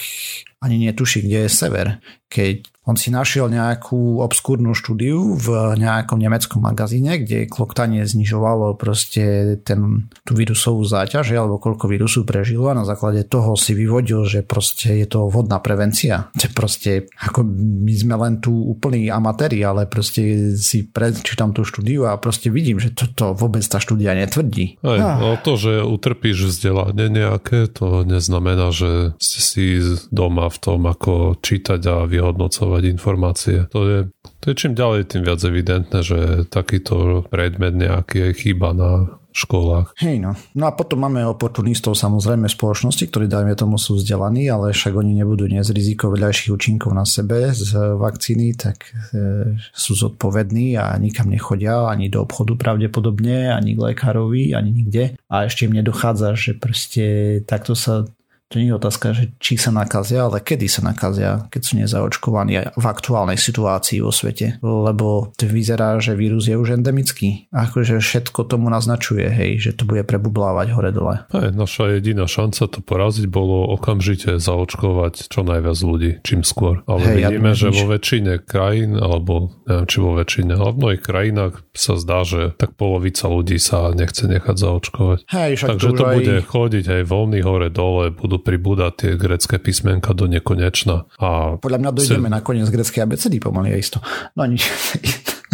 [0.61, 1.87] ani netuší, kde je sever.
[2.29, 9.55] Keď on si našiel nejakú obskúrnu štúdiu v nejakom nemeckom magazíne, kde kloktanie znižovalo proste
[9.62, 14.43] ten, tú vírusovú záťaž, alebo koľko vírusu prežilo a na základe toho si vyvodil, že
[14.43, 16.26] proste je to vhodná prevencia.
[16.41, 17.45] To proste, ako
[17.84, 22.80] my sme len tu úplní amatéri, ale proste si prečítam tú štúdiu a proste vidím,
[22.80, 24.80] že toto vôbec tá štúdia netvrdí.
[24.80, 25.16] Aj, ah.
[25.20, 31.80] no to, že utrpíš vzdelanie nejaké, to neznamená, že si doma v tom, ako čítať
[31.84, 33.57] a vyhodnocovať získavať informácie.
[33.70, 33.99] To je,
[34.41, 36.18] to je čím ďalej, tým viac evidentné, že
[36.49, 38.93] takýto predmet nejaký je chyba na
[39.31, 39.95] školách.
[40.03, 40.35] Hej no.
[40.59, 45.22] No a potom máme oportunistov samozrejme spoločnosti, ktorí dajme tomu sú vzdelaní, ale však oni
[45.22, 51.31] nebudú niesť riziko vedľajších účinkov na sebe z vakcíny, tak e, sú zodpovední a nikam
[51.31, 55.14] nechodia ani do obchodu pravdepodobne, ani k lekárovi, ani nikde.
[55.31, 57.05] A ešte im nedochádza, že proste
[57.47, 58.11] takto sa
[58.51, 62.75] to nie je otázka, že či sa nakazia, ale kedy sa nakazia, keď sú nezaočkovaní
[62.75, 64.59] v aktuálnej situácii vo svete.
[64.59, 67.47] Lebo to vyzerá, že vírus je už endemický.
[67.55, 71.31] Akože všetko tomu naznačuje, hej, že to bude prebublávať hore-dole.
[71.31, 76.83] Aj, naša jediná šanca to poraziť bolo okamžite zaočkovať čo najviac ľudí, čím skôr.
[76.91, 80.81] Ale hej, vidíme, ja že vo väčšine krajín, alebo neviem, či vo väčšine, ale v
[80.83, 85.19] mnohých krajinách sa zdá, že tak polovica ľudí sa nechce nechať zaočkovať.
[85.31, 86.15] Hej, Takže to, to aj...
[86.19, 91.07] bude chodiť aj voľný hore-dole, budú pribúdať tie grecké písmenka do nekonečna.
[91.20, 92.34] A Podľa mňa dojdeme se...
[92.34, 94.01] na koniec grecké abecedy pomaly isto.
[94.34, 94.66] No nič.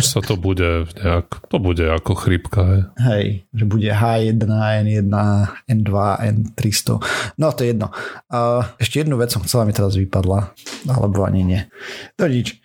[0.01, 2.61] sa to bude nejak, to bude ako chrypka.
[2.65, 3.27] Hej, hej
[3.57, 5.13] že bude H1, N1,
[5.65, 7.01] N2, N300.
[7.41, 7.89] No to je jedno.
[8.29, 10.53] Uh, ešte jednu vec som chcela mi teraz vypadla,
[10.89, 11.61] alebo ani nie.
[12.21, 12.61] To nič.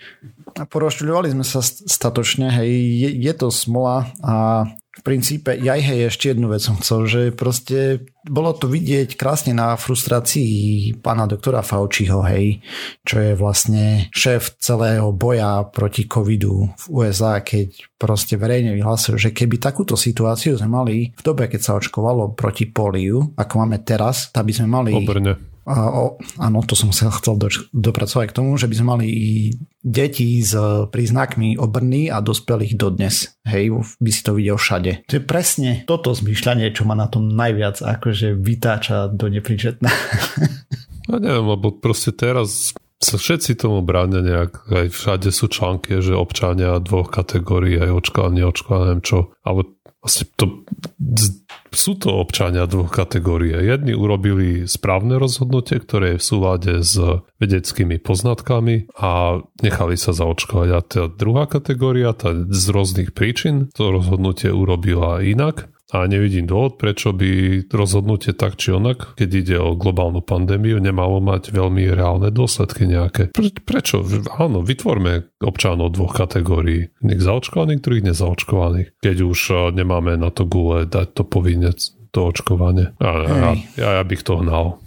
[0.51, 4.67] Porošťuľovali sme sa statočne, hej, je, je to smola a
[5.01, 9.57] v princípe, ja hej, ešte jednu vec som chcel, že proste bolo to vidieť krásne
[9.57, 12.61] na frustrácii pána doktora Fauciho, hej,
[13.01, 19.33] čo je vlastne šéf celého boja proti covidu v USA, keď proste verejne vyhlásil, že
[19.33, 24.29] keby takúto situáciu sme mali v dobe, keď sa očkovalo proti poliu, ako máme teraz,
[24.29, 24.93] tak by sme mali...
[24.93, 28.87] Obrne a, o, áno, to som sa chcel do, dopracovať k tomu, že by sme
[28.87, 29.07] mali
[29.81, 30.57] deti s
[30.89, 33.37] príznakmi obrny a dospelých dodnes.
[33.45, 35.05] Hej, by si to videl všade.
[35.05, 39.89] To je presne toto zmýšľanie, čo ma na tom najviac akože vytáča do nepríčetná.
[41.09, 46.13] Ja neviem, lebo proste teraz sa všetci tomu bránia nejak, aj všade sú články, že
[46.13, 49.65] občania dvoch kategórií, aj očkovaní, očkovaní, neviem čo, ale
[50.01, 50.65] vlastne to,
[51.71, 53.53] sú to občania dvoch kategórií.
[53.53, 56.97] Jedni urobili správne rozhodnutie, ktoré je v súlade s
[57.37, 60.69] vedeckými poznatkami a nechali sa zaočkovať.
[60.73, 66.79] A tá druhá kategória, tá z rôznych príčin, to rozhodnutie urobila inak a nevidím dôvod,
[66.79, 72.31] prečo by rozhodnutie tak či onak, keď ide o globálnu pandémiu, nemalo mať veľmi reálne
[72.31, 73.35] dôsledky nejaké.
[73.35, 73.99] Pre, prečo?
[74.39, 76.87] Áno, vytvorme občanov dvoch kategórií.
[77.03, 78.87] Nech zaočkovaných, druhých nezaočkovaných.
[79.03, 81.75] Keď už eh, nemáme na to gule dať to povinne
[82.11, 82.91] to očkovanie.
[82.99, 84.83] Ja, ja, ja, ja bych to hnal.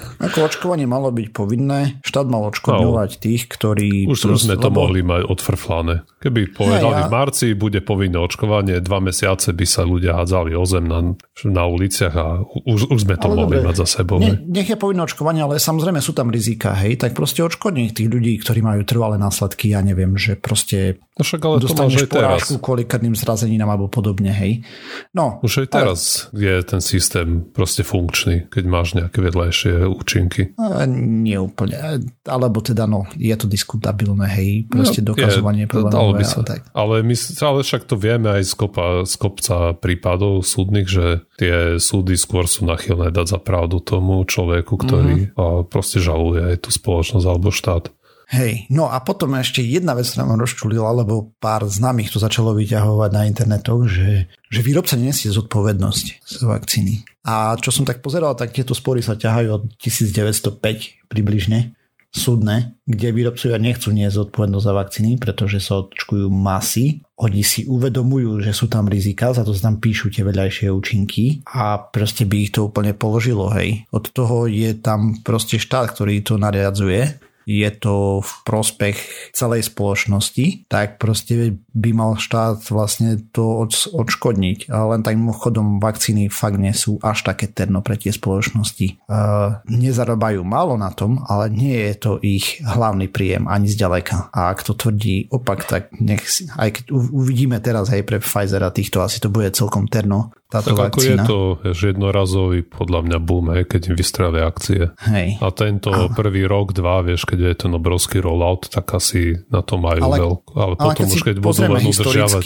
[0.26, 4.08] Ako očkovanie malo byť povinné, štát mal očkodňovať no, tých, ktorí...
[4.08, 4.84] Už prost, sme to lebo...
[4.84, 5.94] mohli mať odfrflané.
[6.22, 7.08] Keby povedali ja, ja...
[7.08, 11.14] v marci, bude povinné očkovanie, dva mesiace by sa ľudia hádzali o zem na,
[11.48, 13.68] na uliciach a už, už sme to ale mohli dobre.
[13.68, 14.18] mať za sebou.
[14.22, 18.08] Ne, nech je povinné očkovanie, ale samozrejme sú tam rizika, hej, tak proste očkodní tých
[18.08, 22.88] ľudí, ktorí majú trvalé následky, ja neviem, že proste no však ale dostaneš porážku kvôli
[22.88, 24.64] krvným zrazeninám alebo podobne, hej.
[25.12, 26.00] No, už aj teraz
[26.32, 26.40] ale...
[26.40, 30.54] je ten systém proste funkčný, keď máš nejaké vedľajšie účinky.
[30.88, 36.40] Nie úplne, alebo teda no, je to diskutabilné, hej, proste no, dokazovanie problémov by sa.
[36.42, 36.70] Tak.
[36.74, 41.06] Ale, my, ale však to vieme aj z, kopa, z kopca prípadov súdnych, že
[41.38, 45.66] tie súdy skôr sú nachylné dať za pravdu tomu človeku, ktorý mm-hmm.
[45.70, 47.90] proste žaluje aj tú spoločnosť alebo štát.
[48.32, 53.10] Hej, no a potom ešte jedna vec nám rozčulila, lebo pár známych to začalo vyťahovať
[53.12, 57.04] na internetoch, že, že výrobca nesie zodpovednosť z vakcíny.
[57.28, 61.76] A čo som tak pozeral, tak tieto spory sa ťahajú od 1905 približne
[62.12, 67.04] súdne, kde výrobcovia nechcú niesť zodpovednosť za vakcíny, pretože sa očkujú masy.
[67.20, 71.44] Oni si uvedomujú, že sú tam rizika, za to sa tam píšu tie vedľajšie účinky
[71.52, 73.88] a proste by ich to úplne položilo, hej.
[73.92, 78.96] Od toho je tam proste štát, ktorý to nariadzuje je to v prospech
[79.34, 84.68] celej spoločnosti, tak proste by mal štát vlastne to odškodniť.
[84.68, 89.02] Len tak mimochodom vakcíny fakt nie sú až také terno pre tie spoločnosti.
[89.08, 94.30] Uh, nezarobajú málo na tom, ale nie je to ich hlavný príjem ani zďaleka.
[94.32, 96.24] A ak to tvrdí opak, tak nech
[96.56, 100.76] aj keď uvidíme teraz aj pre Pfizer a týchto, asi to bude celkom terno, táto
[100.76, 100.92] tak vakcína.
[100.92, 101.38] ako je to
[101.72, 104.92] že jednorazový podľa mňa boom, hej, keď im vystravia akcie.
[105.08, 105.40] Hej.
[105.40, 106.12] A tento a...
[106.12, 110.16] prvý rok, dva, vieš, keď je ten obrovský rollout, tak asi na to majú ale,
[110.20, 110.52] veľkú.
[110.52, 112.42] Ale, ale potom keď už keď budú len udržiavať.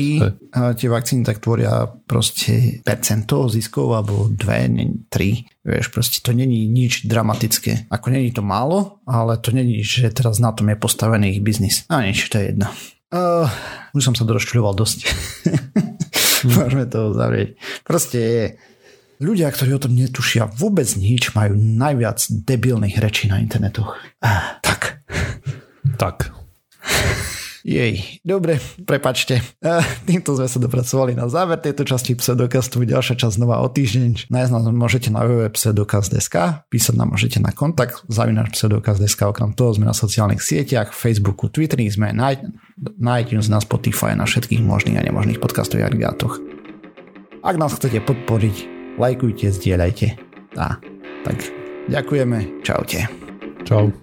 [0.78, 4.70] Tie vakcíny tak tvoria proste percento ziskov alebo dve,
[5.10, 5.42] tri.
[5.66, 7.90] Vieš, proste to není nič dramatické.
[7.90, 11.82] Ako není to málo, ale to není, že teraz na tom je postavený ich biznis.
[11.90, 12.70] A nič, to je jedno.
[13.16, 13.48] Uh,
[13.96, 15.08] už som sa dorozčuľoval dosť.
[16.56, 17.56] Môžeme to zavrieť.
[17.82, 18.20] Proste.
[19.16, 23.96] Ľudia, ktorí o tom netušia vôbec nič, majú najviac debilných rečí na internetoch.
[24.20, 25.00] Ah, tak.
[25.96, 26.36] Tak.
[27.66, 29.42] Jej, dobre, prepačte.
[30.06, 32.86] Týmto sme sa dopracovali na záver tejto časti pseudokastu.
[32.86, 34.30] Ďalšia časť znova o týždeň.
[34.30, 39.18] Nájsť nás môžete na www.pseudokast.sk, písať nám môžete na kontakt zavinač pseudokast.sk.
[39.26, 42.38] Okrem toho sme na sociálnych sieťach, Facebooku, Twitteri, sme na,
[43.02, 46.38] na iTunes, na Spotify, na všetkých možných a nemožných podcastových agregátoch.
[47.42, 48.56] Ak nás chcete podporiť,
[48.94, 50.06] lajkujte, zdieľajte.
[50.54, 50.78] A
[51.26, 51.38] tak
[51.86, 53.06] Ďakujeme, čaute.
[53.62, 53.94] Čau.